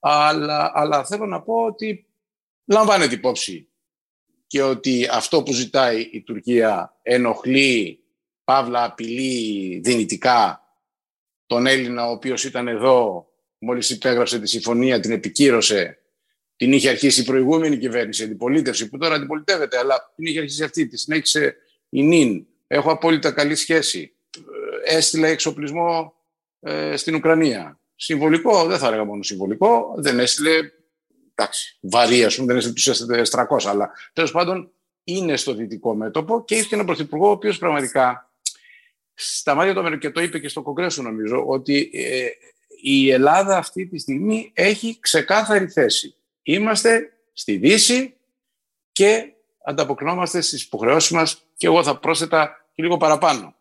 Αλλά, 0.00 0.72
αλλά 0.74 1.04
θέλω 1.04 1.26
να 1.26 1.42
πω 1.42 1.54
ότι 1.54 2.06
λαμβάνεται 2.64 3.14
υπόψη 3.14 3.68
και 4.46 4.62
ότι 4.62 5.08
αυτό 5.10 5.42
που 5.42 5.52
ζητάει 5.52 6.00
η 6.00 6.22
Τουρκία 6.22 6.98
ενοχλεί, 7.02 8.04
παύλα, 8.44 8.84
απειλεί 8.84 9.80
δυνητικά 9.84 10.62
τον 11.46 11.66
Έλληνα 11.66 12.08
ο 12.08 12.10
οποίος 12.10 12.44
ήταν 12.44 12.68
εδώ 12.68 13.26
μόλις 13.58 13.90
υπέγραψε 13.90 14.40
τη 14.40 14.48
συμφωνία, 14.48 15.00
την 15.00 15.10
επικύρωσε, 15.10 15.98
την 16.56 16.72
είχε 16.72 16.88
αρχίσει 16.88 17.20
η 17.20 17.24
προηγούμενη 17.24 17.78
κυβέρνηση, 17.78 18.22
η 18.22 18.24
αντιπολίτευση 18.24 18.88
που 18.88 18.98
τώρα 18.98 19.14
αντιπολιτεύεται, 19.14 19.78
αλλά 19.78 20.12
την 20.16 20.26
είχε 20.26 20.38
αρχίσει 20.38 20.64
αυτή, 20.64 20.86
τη 20.86 20.96
συνέχισε 20.96 21.56
η 21.88 22.02
ΝΙΝ. 22.02 22.46
Έχω 22.74 22.90
απόλυτα 22.90 23.30
καλή 23.32 23.54
σχέση. 23.54 24.14
Ε, 24.84 24.96
έστειλε 24.96 25.28
εξοπλισμό 25.28 26.14
ε, 26.60 26.96
στην 26.96 27.14
Ουκρανία. 27.14 27.78
Συμβολικό, 27.96 28.66
δεν 28.66 28.78
θα 28.78 28.86
έλεγα 28.86 29.04
μόνο 29.04 29.22
συμβολικό, 29.22 29.94
δεν 29.96 30.18
έστειλε 30.18 30.50
εντάξει, 31.34 31.78
βαρύ, 31.80 32.24
ας 32.24 32.34
πούμε, 32.34 32.46
δεν 32.46 32.56
έστειλε 32.56 33.22
τους 33.22 33.30
300, 33.30 33.70
αλλά 33.70 33.90
τέλος 34.12 34.30
πάντων 34.30 34.70
είναι 35.04 35.36
στο 35.36 35.54
δυτικό 35.54 35.94
μέτωπο 35.94 36.44
και 36.44 36.54
έχει 36.54 36.68
και 36.68 36.74
έναν 36.74 36.86
πρωθυπουργό 36.86 37.28
ο 37.28 37.30
οποίος 37.30 37.58
πραγματικά 37.58 38.30
στα 39.14 39.54
μάτια 39.54 39.74
του 39.74 39.98
και 39.98 40.10
το 40.10 40.20
είπε 40.20 40.38
και 40.38 40.48
στο 40.48 40.62
Κογκρέσο 40.62 41.02
νομίζω, 41.02 41.44
ότι 41.46 41.90
ε, 41.92 42.26
η 42.82 43.10
Ελλάδα 43.10 43.56
αυτή 43.56 43.86
τη 43.86 43.98
στιγμή 43.98 44.50
έχει 44.54 44.96
ξεκάθαρη 45.00 45.68
θέση. 45.68 46.14
Είμαστε 46.42 47.12
στη 47.32 47.56
Δύση 47.56 48.14
και 48.92 49.32
ανταποκρινόμαστε 49.64 50.40
στις 50.40 50.62
υποχρεώσεις 50.62 51.10
μας 51.10 51.46
και 51.56 51.66
εγώ 51.66 51.82
θα 51.82 51.98
πρόσθετα 51.98 52.61
και 52.74 52.82
λίγο 52.82 52.96
παραπάνω. 52.96 53.54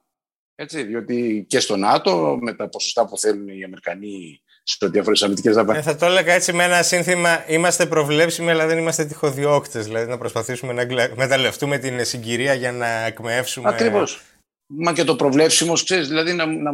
Έτσι, 0.56 0.84
διότι 0.84 1.46
και 1.50 1.60
στο 1.60 1.76
ΝΑΤΟ 1.76 2.38
με 2.42 2.54
τα 2.54 2.70
ποσοστά 2.70 3.06
που 3.06 3.18
θέλουν 3.18 3.48
οι 3.48 3.64
Αμερικανοί 3.64 4.42
σε 4.64 4.88
διάφορες 4.88 5.24
αμυντικές 5.24 5.56
δαπάνες. 5.56 5.86
Ε, 5.86 5.90
θα 5.90 5.96
το 5.96 6.06
έλεγα 6.06 6.34
έτσι 6.34 6.54
με 6.54 6.64
ένα 6.64 6.82
σύνθημα: 6.82 7.44
Είμαστε 7.48 7.86
προβλέψιμοι, 7.86 8.50
αλλά 8.50 8.68
δεν 8.68 8.78
είμαστε 8.78 9.06
τυχοδιώκτες. 9.06 9.86
Δηλαδή 9.86 10.10
να 10.10 10.18
προσπαθήσουμε 10.18 10.74
να 10.74 10.86
μεταλλευτούμε 11.16 11.78
την 11.78 12.06
συγκυρία 12.06 12.54
για 12.54 12.72
να 12.72 13.06
εκμεύσουμε. 13.06 13.70
Ακριβώς. 13.70 14.22
Μα 14.78 14.94
και 14.94 15.04
το 15.04 15.16
προβλέψιμος, 15.16 15.84
ξέρεις, 15.84 16.08
δηλαδή 16.08 16.34
να, 16.34 16.46
να, 16.46 16.72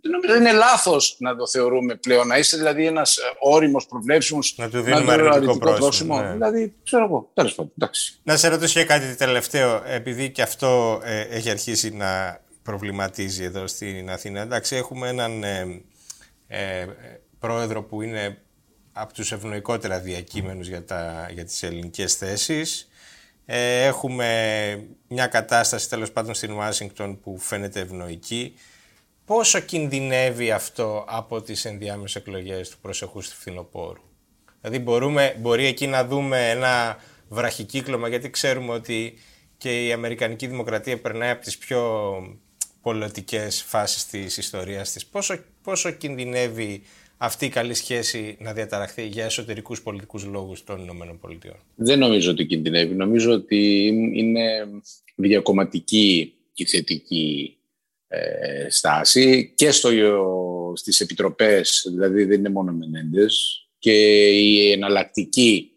νομίζω 0.00 0.36
είναι 0.36 0.52
λάθος 0.52 1.16
να 1.18 1.36
το 1.36 1.46
θεωρούμε 1.46 1.94
πλέον. 1.94 2.26
Να 2.26 2.38
είσαι 2.38 2.56
δηλαδή 2.56 2.86
ένας 2.86 3.16
ε, 3.16 3.22
όριμος 3.40 3.86
προβλέψιμος. 3.86 4.54
Να 4.58 4.68
του 4.68 4.80
δίνουμε 4.80 5.12
αρνητικό 5.12 5.58
πρόσημο. 5.58 6.20
Ναι. 6.20 6.32
Δηλαδή, 6.32 6.74
ξέρω 6.84 7.04
εγώ. 7.04 7.30
Τέλος 7.34 7.54
πάντων. 7.54 7.72
Εντάξει. 7.78 8.18
Να 8.22 8.36
σε 8.36 8.48
ρωτήσω 8.48 8.78
για 8.80 8.98
κάτι 8.98 9.14
τελευταίο, 9.14 9.82
επειδή 9.86 10.30
και 10.30 10.42
αυτό 10.42 11.00
ε, 11.04 11.20
έχει 11.20 11.50
αρχίσει 11.50 11.90
να 11.90 12.40
προβληματίζει 12.62 13.44
εδώ 13.44 13.66
στην 13.66 14.10
Αθήνα. 14.10 14.40
Εντάξει, 14.40 14.76
έχουμε 14.76 15.08
έναν 15.08 15.44
ε, 15.44 15.82
ε, 16.46 16.86
πρόεδρο 17.38 17.82
που 17.82 18.02
είναι 18.02 18.38
από 18.92 19.12
τους 19.12 19.32
ευνοϊκότερα 19.32 19.98
διακείμενους 19.98 20.68
για, 20.68 20.84
τα, 20.84 21.30
για 21.32 21.44
τις 21.44 21.62
ελληνικές 21.62 22.14
θέσεις. 22.14 22.88
Ε, 23.46 23.84
έχουμε 23.84 24.88
μια 25.08 25.26
κατάσταση 25.26 25.88
τέλος 25.88 26.12
πάντων 26.12 26.34
στην 26.34 26.52
Ουάσιγκτον 26.52 27.20
που 27.20 27.38
φαίνεται 27.38 27.80
ευνοϊκή. 27.80 28.54
Πόσο 29.24 29.60
κινδυνεύει 29.60 30.50
αυτό 30.50 31.04
από 31.08 31.42
τις 31.42 31.64
ενδιάμεσες 31.64 32.16
εκλογές 32.16 32.68
του 32.68 32.78
προσεχούς 32.80 33.28
του 33.28 33.36
φθινοπόρου; 33.36 34.02
Δηλαδή 34.60 34.78
μπορούμε, 34.78 35.36
μπορεί 35.38 35.66
εκεί 35.66 35.86
να 35.86 36.04
δούμε 36.04 36.50
ένα 36.50 36.96
βραχικύκλωμα 37.28 38.08
γιατί 38.08 38.30
ξέρουμε 38.30 38.72
ότι 38.72 39.18
και 39.56 39.86
η 39.86 39.92
Αμερικανική 39.92 40.46
Δημοκρατία 40.46 41.00
περνάει 41.00 41.30
από 41.30 41.42
τις 41.42 41.58
πιο 41.58 42.12
πολιτικές 42.82 43.62
φάσεις 43.62 44.06
της 44.06 44.36
ιστορίας 44.36 44.92
της. 44.92 45.06
Πόσο, 45.06 45.38
πόσο 45.62 45.90
κινδυνεύει 45.90 46.82
αυτή 47.16 47.46
η 47.46 47.48
καλή 47.48 47.74
σχέση 47.74 48.36
να 48.40 48.52
διαταραχθεί 48.52 49.06
για 49.06 49.24
εσωτερικούς 49.24 49.82
πολιτικούς 49.82 50.24
λόγους 50.24 50.64
των 50.64 50.86
ΗΠΑ. 50.86 51.62
Δεν 51.74 51.98
νομίζω 51.98 52.30
ότι 52.30 52.46
κινδυνεύει. 52.46 52.94
Νομίζω 52.94 53.32
ότι 53.32 53.86
είναι 54.14 54.68
διακομματική 55.14 56.34
η 56.54 56.64
θετική 56.64 57.56
ε, 58.08 58.66
στάση 58.70 59.52
και 59.54 59.70
στο, 59.70 59.90
στις 60.74 61.00
επιτροπές, 61.00 61.86
δηλαδή 61.90 62.24
δεν 62.24 62.38
είναι 62.38 62.48
μόνο 62.48 62.72
Μενέντες, 62.72 63.58
και 63.78 64.28
η 64.30 64.70
εναλλακτική, 64.70 65.70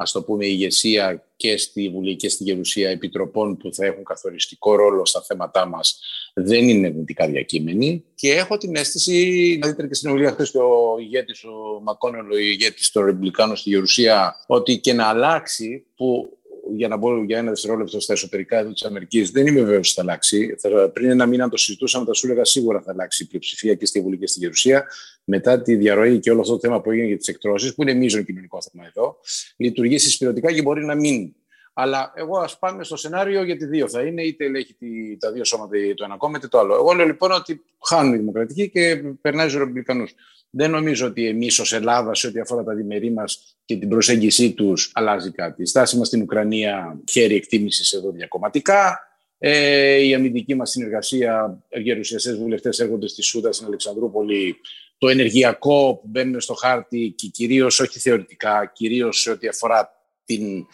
ας 0.00 0.12
το 0.12 0.22
πούμε, 0.22 0.46
ηγεσία 0.46 1.24
και 1.36 1.56
στη 1.56 1.88
Βουλή 1.88 2.16
και 2.16 2.28
στη 2.28 2.44
Γερουσία 2.44 2.90
επιτροπών 2.90 3.56
που 3.56 3.74
θα 3.74 3.86
έχουν 3.86 4.04
καθοριστικό 4.04 4.76
ρόλο 4.76 5.06
στα 5.06 5.22
θέματά 5.22 5.66
μας 5.66 6.00
δεν 6.34 6.68
είναι 6.68 6.86
αρνητικά 6.86 7.26
διακείμενη 7.26 8.04
και 8.14 8.32
έχω 8.32 8.56
την 8.56 8.76
αίσθηση, 8.76 9.58
να 9.60 9.68
δείτε 9.68 9.86
και 9.86 9.94
στην 9.94 10.10
ομιλία 10.10 10.30
χθες 10.30 10.54
ο 10.54 10.96
ηγέτης, 10.98 11.44
ο 11.44 11.80
Μακόνελ, 11.82 12.30
ο 12.30 12.36
ηγέτης 12.36 12.90
των 12.90 13.04
Ρεμπλικάνων 13.04 13.56
στη 13.56 13.70
Γερουσία, 13.70 14.44
ότι 14.46 14.78
και 14.78 14.92
να 14.92 15.06
αλλάξει, 15.06 15.86
που 15.96 16.37
για 16.76 16.88
να 16.88 16.96
μπω 16.96 17.24
για 17.24 17.38
ένα 17.38 17.48
δευτερόλεπτο 17.48 18.00
στα 18.00 18.12
εσωτερικά 18.12 18.66
της 18.66 18.82
Αμερικής, 18.82 19.30
δεν 19.30 19.46
είμαι 19.46 19.60
βέβαιος 19.60 19.86
ότι 19.86 19.94
θα 19.94 20.02
αλλάξει. 20.02 20.56
πριν 20.92 21.10
ένα 21.10 21.26
μήνα 21.26 21.48
το 21.48 21.56
συζητούσαμε, 21.56 22.04
θα 22.04 22.12
σου 22.12 22.26
έλεγα 22.26 22.44
σίγουρα 22.44 22.80
θα 22.80 22.90
αλλάξει 22.90 23.22
η 23.22 23.26
πλειοψηφία 23.26 23.74
και 23.74 23.86
στη 23.86 24.00
Βουλή 24.00 24.18
και 24.18 24.26
στη 24.26 24.38
Γερουσία. 24.38 24.86
Μετά 25.24 25.62
τη 25.62 25.74
διαρροή 25.74 26.18
και 26.18 26.30
όλο 26.30 26.40
αυτό 26.40 26.52
το 26.52 26.58
θέμα 26.58 26.80
που 26.80 26.90
έγινε 26.90 27.06
για 27.06 27.16
τις 27.16 27.28
εκτρώσεις, 27.28 27.74
που 27.74 27.82
είναι 27.82 27.94
μείζον 27.94 28.24
κοινωνικό 28.24 28.58
θέμα 28.72 28.86
εδώ, 28.86 29.16
λειτουργεί 29.56 29.98
συσπηρωτικά 29.98 30.52
και 30.52 30.62
μπορεί 30.62 30.84
να 30.84 30.94
μην 30.94 31.32
αλλά 31.80 32.12
εγώ 32.14 32.38
ας 32.38 32.58
πάμε 32.58 32.84
στο 32.84 32.96
σενάριο 32.96 33.42
γιατί 33.42 33.64
δύο 33.66 33.88
θα 33.88 34.02
είναι, 34.02 34.22
είτε 34.22 34.44
έχει 34.54 34.76
τα 35.20 35.32
δύο 35.32 35.44
σώματα 35.44 35.76
το 35.94 36.04
ένα 36.04 36.16
κόμμα 36.16 36.36
είτε 36.38 36.48
το 36.48 36.58
άλλο. 36.58 36.74
Εγώ 36.74 36.92
λέω 36.92 37.06
λοιπόν 37.06 37.32
ότι 37.32 37.60
χάνουν 37.86 38.14
οι 38.14 38.16
δημοκρατικοί 38.16 38.70
και 38.70 38.96
περνάει 39.20 39.48
στους 39.48 39.60
ρεπουμπλικανούς. 39.60 40.14
Δεν 40.50 40.70
νομίζω 40.70 41.06
ότι 41.06 41.26
εμείς 41.26 41.58
ως 41.58 41.72
Ελλάδα, 41.72 42.14
σε 42.14 42.26
ό,τι 42.26 42.40
αφορά 42.40 42.64
τα 42.64 42.74
διμερεί 42.74 43.12
μας 43.12 43.58
και 43.64 43.76
την 43.76 43.88
προσέγγιση 43.88 44.52
τους, 44.52 44.90
αλλάζει 44.94 45.30
κάτι. 45.30 45.62
Η 45.62 45.66
στάση 45.66 45.96
μας 45.96 46.06
στην 46.06 46.22
Ουκρανία 46.22 47.00
χαίρει 47.10 47.34
εκτίμησης 47.34 47.92
εδώ 47.92 48.10
διακομματικά. 48.10 49.00
Ε, 49.38 49.96
η 49.96 50.14
αμυντική 50.14 50.54
μας 50.54 50.70
συνεργασία, 50.70 51.62
γερουσιαστές 51.70 52.36
βουλευτές 52.36 52.78
έρχονται 52.78 53.08
στη 53.08 53.22
Σούδα, 53.22 53.52
στην 53.52 53.66
Αλεξανδρούπολη. 53.66 54.56
Το 54.98 55.08
ενεργειακό 55.08 55.98
που 56.02 56.08
μπαίνουν 56.08 56.40
στο 56.40 56.54
χάρτη 56.54 57.14
και 57.16 57.26
κυρίως 57.26 57.80
όχι 57.80 57.98
θεωρητικά, 57.98 58.72
κυρίως 58.74 59.20
σε 59.20 59.30
ό,τι 59.30 59.48
αφορά 59.48 59.92
την 60.24 60.66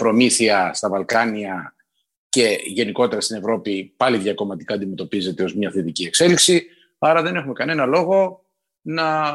προμήθεια 0.00 0.70
στα 0.74 0.88
Βαλκάνια 0.88 1.74
και 2.28 2.58
γενικότερα 2.64 3.20
στην 3.20 3.36
Ευρώπη 3.36 3.92
πάλι 3.96 4.16
διακομματικά 4.16 4.74
αντιμετωπίζεται 4.74 5.42
ως 5.42 5.54
μια 5.54 5.70
θετική 5.70 6.04
εξέλιξη. 6.04 6.66
Άρα 6.98 7.22
δεν 7.22 7.36
έχουμε 7.36 7.52
κανένα 7.52 7.86
λόγο 7.86 8.44
να, 8.80 9.32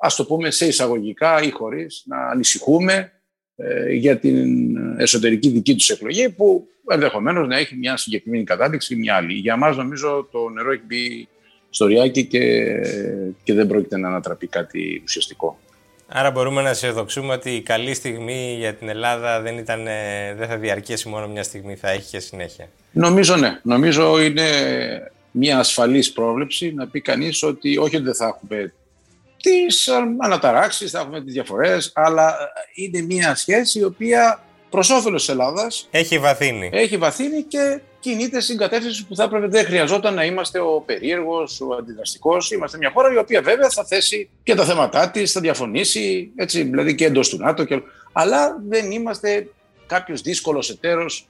ας 0.00 0.16
το 0.16 0.24
πούμε 0.24 0.50
σε 0.50 0.66
εισαγωγικά 0.66 1.42
ή 1.42 1.50
χωρίς, 1.50 2.02
να 2.06 2.28
ανησυχούμε 2.28 3.12
ε, 3.56 3.92
για 3.92 4.18
την 4.18 4.76
εσωτερική 5.00 5.48
δική 5.48 5.74
τους 5.74 5.90
εκλογή 5.90 6.30
που 6.30 6.68
ενδεχομένως 6.88 7.48
να 7.48 7.56
έχει 7.56 7.76
μια 7.76 7.96
συγκεκριμένη 7.96 8.44
κατάδειξη 8.44 8.94
ή 8.94 8.96
μια 8.96 9.14
άλλη. 9.16 9.32
Για 9.32 9.56
μας 9.56 9.76
νομίζω 9.76 10.28
το 10.32 10.48
νερό 10.48 10.72
έχει 10.72 10.82
μπει 10.86 11.28
στο 11.70 11.86
ριάκι 11.86 12.24
και, 12.24 12.74
και 13.42 13.54
δεν 13.54 13.66
πρόκειται 13.66 13.98
να 13.98 14.08
ανατραπεί 14.08 14.46
κάτι 14.46 15.00
ουσιαστικό. 15.04 15.58
Άρα 16.08 16.30
μπορούμε 16.30 16.62
να 16.62 16.68
αισιοδοξούμε 16.68 17.32
ότι 17.32 17.50
η 17.50 17.60
καλή 17.60 17.94
στιγμή 17.94 18.56
για 18.58 18.74
την 18.74 18.88
Ελλάδα 18.88 19.40
δεν, 19.40 19.58
ήταν, 19.58 19.86
ε, 19.86 20.34
δεν 20.38 20.48
θα 20.48 20.56
διαρκέσει 20.56 21.08
μόνο 21.08 21.28
μια 21.28 21.42
στιγμή, 21.42 21.76
θα 21.76 21.90
έχει 21.90 22.10
και 22.10 22.20
συνέχεια. 22.20 22.68
Νομίζω 22.92 23.36
ναι. 23.36 23.60
Νομίζω 23.62 24.20
είναι 24.20 24.42
μια 25.30 25.58
ασφαλής 25.58 26.12
πρόβλεψη 26.12 26.72
να 26.74 26.88
πει 26.88 27.00
κανείς 27.00 27.42
ότι 27.42 27.76
όχι 27.76 27.96
ότι 27.96 28.04
δεν 28.04 28.14
θα 28.14 28.26
έχουμε 28.26 28.72
τις 29.42 29.88
αναταράξεις, 30.18 30.90
θα 30.90 30.98
έχουμε 30.98 31.22
τις 31.22 31.32
διαφορές, 31.32 31.92
αλλά 31.94 32.36
είναι 32.74 33.00
μια 33.00 33.34
σχέση 33.34 33.78
η 33.78 33.84
οποία 33.84 34.44
προς 34.70 34.90
όφελος 34.90 35.24
της 35.24 35.34
Ελλάδας 35.34 35.88
έχει 35.90 36.18
βαθύνει. 36.18 36.70
Έχει 36.72 36.96
βαθύνει 36.96 37.42
και 37.42 37.80
κινείται 38.06 38.40
στην 38.40 38.56
κατεύθυνση 38.56 39.06
που 39.06 39.16
θα 39.16 39.22
έπρεπε 39.22 39.46
δεν 39.46 39.64
χρειαζόταν 39.64 40.14
να 40.14 40.24
είμαστε 40.24 40.58
ο 40.58 40.82
περίεργος, 40.86 41.60
ο 41.60 41.74
αντιδραστικός. 41.74 42.50
Είμαστε 42.50 42.76
μια 42.76 42.90
χώρα 42.94 43.12
η 43.12 43.16
οποία 43.16 43.42
βέβαια 43.42 43.70
θα 43.70 43.84
θέσει 43.84 44.28
και 44.42 44.54
τα 44.54 44.64
θέματα 44.64 45.10
της, 45.10 45.32
θα 45.32 45.40
διαφωνήσει, 45.40 46.30
έτσι, 46.36 46.62
δηλαδή 46.62 46.94
και 46.94 47.04
εντός 47.04 47.28
του 47.28 47.36
ΝΑΤΟ. 47.36 47.64
Και... 47.64 47.82
Αλλά 48.12 48.58
δεν 48.68 48.90
είμαστε 48.90 49.48
κάποιος 49.86 50.20
δύσκολος 50.20 50.70
εταίρος 50.70 51.28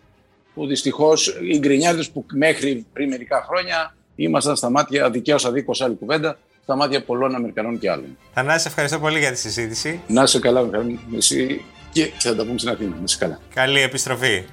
που 0.54 0.66
δυστυχώς 0.66 1.38
οι 1.42 1.58
γκρινιάδε 1.58 2.04
που 2.12 2.26
μέχρι 2.32 2.86
πριν 2.92 3.08
μερικά 3.08 3.44
χρόνια 3.48 3.96
ήμασταν 4.16 4.56
στα 4.56 4.70
μάτια, 4.70 5.10
δικαίως 5.10 5.44
αδίκως 5.44 5.80
άλλη 5.80 5.94
κουβέντα, 5.94 6.38
στα 6.62 6.76
μάτια 6.76 7.04
πολλών 7.04 7.34
Αμερικανών 7.34 7.78
και 7.78 7.90
άλλων. 7.90 8.18
Θανάση, 8.34 8.66
ευχαριστώ 8.68 8.98
πολύ 8.98 9.18
για 9.18 9.32
τη 9.32 9.38
συζήτηση. 9.38 10.00
Να 10.06 10.22
είσαι 10.22 10.38
καλά, 10.38 10.62
Μιχαήλ. 10.62 10.96
Εσύ 11.16 11.64
και 11.92 12.12
θα 12.18 12.36
τα 12.36 12.44
πούμε 12.44 12.58
στην 12.58 12.70
Αθήνα. 12.70 12.90
Να 12.90 13.02
είσαι 13.04 13.16
καλά. 13.18 13.40
Καλή 13.54 13.80
επιστροφή. 13.80 14.44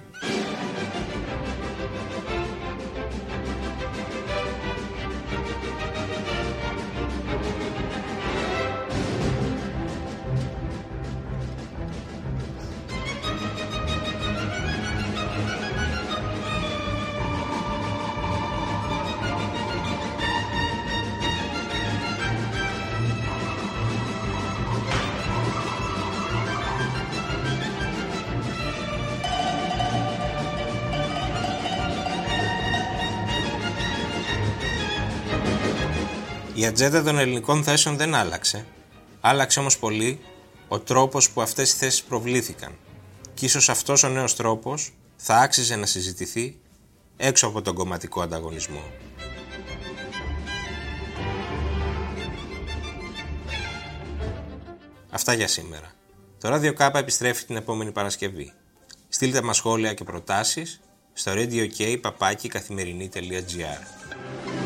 Η 36.63 36.65
ατζέντα 36.65 37.03
των 37.03 37.17
ελληνικών 37.17 37.63
θέσεων 37.63 37.97
δεν 37.97 38.15
άλλαξε. 38.15 38.65
Άλλαξε 39.21 39.59
όμως 39.59 39.77
πολύ 39.77 40.19
ο 40.67 40.79
τρόπος 40.79 41.29
που 41.29 41.41
αυτές 41.41 41.71
οι 41.71 41.75
θέσεις 41.75 42.03
προβλήθηκαν. 42.03 42.77
Και 43.33 43.45
ίσως 43.45 43.69
αυτός 43.69 44.03
ο 44.03 44.09
νέος 44.09 44.35
τρόπος 44.35 44.93
θα 45.15 45.35
άξιζε 45.35 45.75
να 45.75 45.85
συζητηθεί 45.85 46.59
έξω 47.17 47.47
από 47.47 47.61
τον 47.61 47.75
κομματικό 47.75 48.21
ανταγωνισμό. 48.21 48.83
Αυτά 55.09 55.33
για 55.33 55.47
σήμερα. 55.47 55.91
Το 56.39 56.53
Radio 56.53 56.73
K 56.77 56.93
επιστρέφει 56.93 57.45
την 57.45 57.55
επόμενη 57.55 57.91
Παρασκευή. 57.91 58.53
Στείλτε 59.09 59.41
μας 59.41 59.57
σχόλια 59.57 59.93
και 59.93 60.03
προτάσεις 60.03 60.79
στο 61.13 61.31
radiok.papaki 61.35 62.47
καθημερινή.gr 62.47 64.62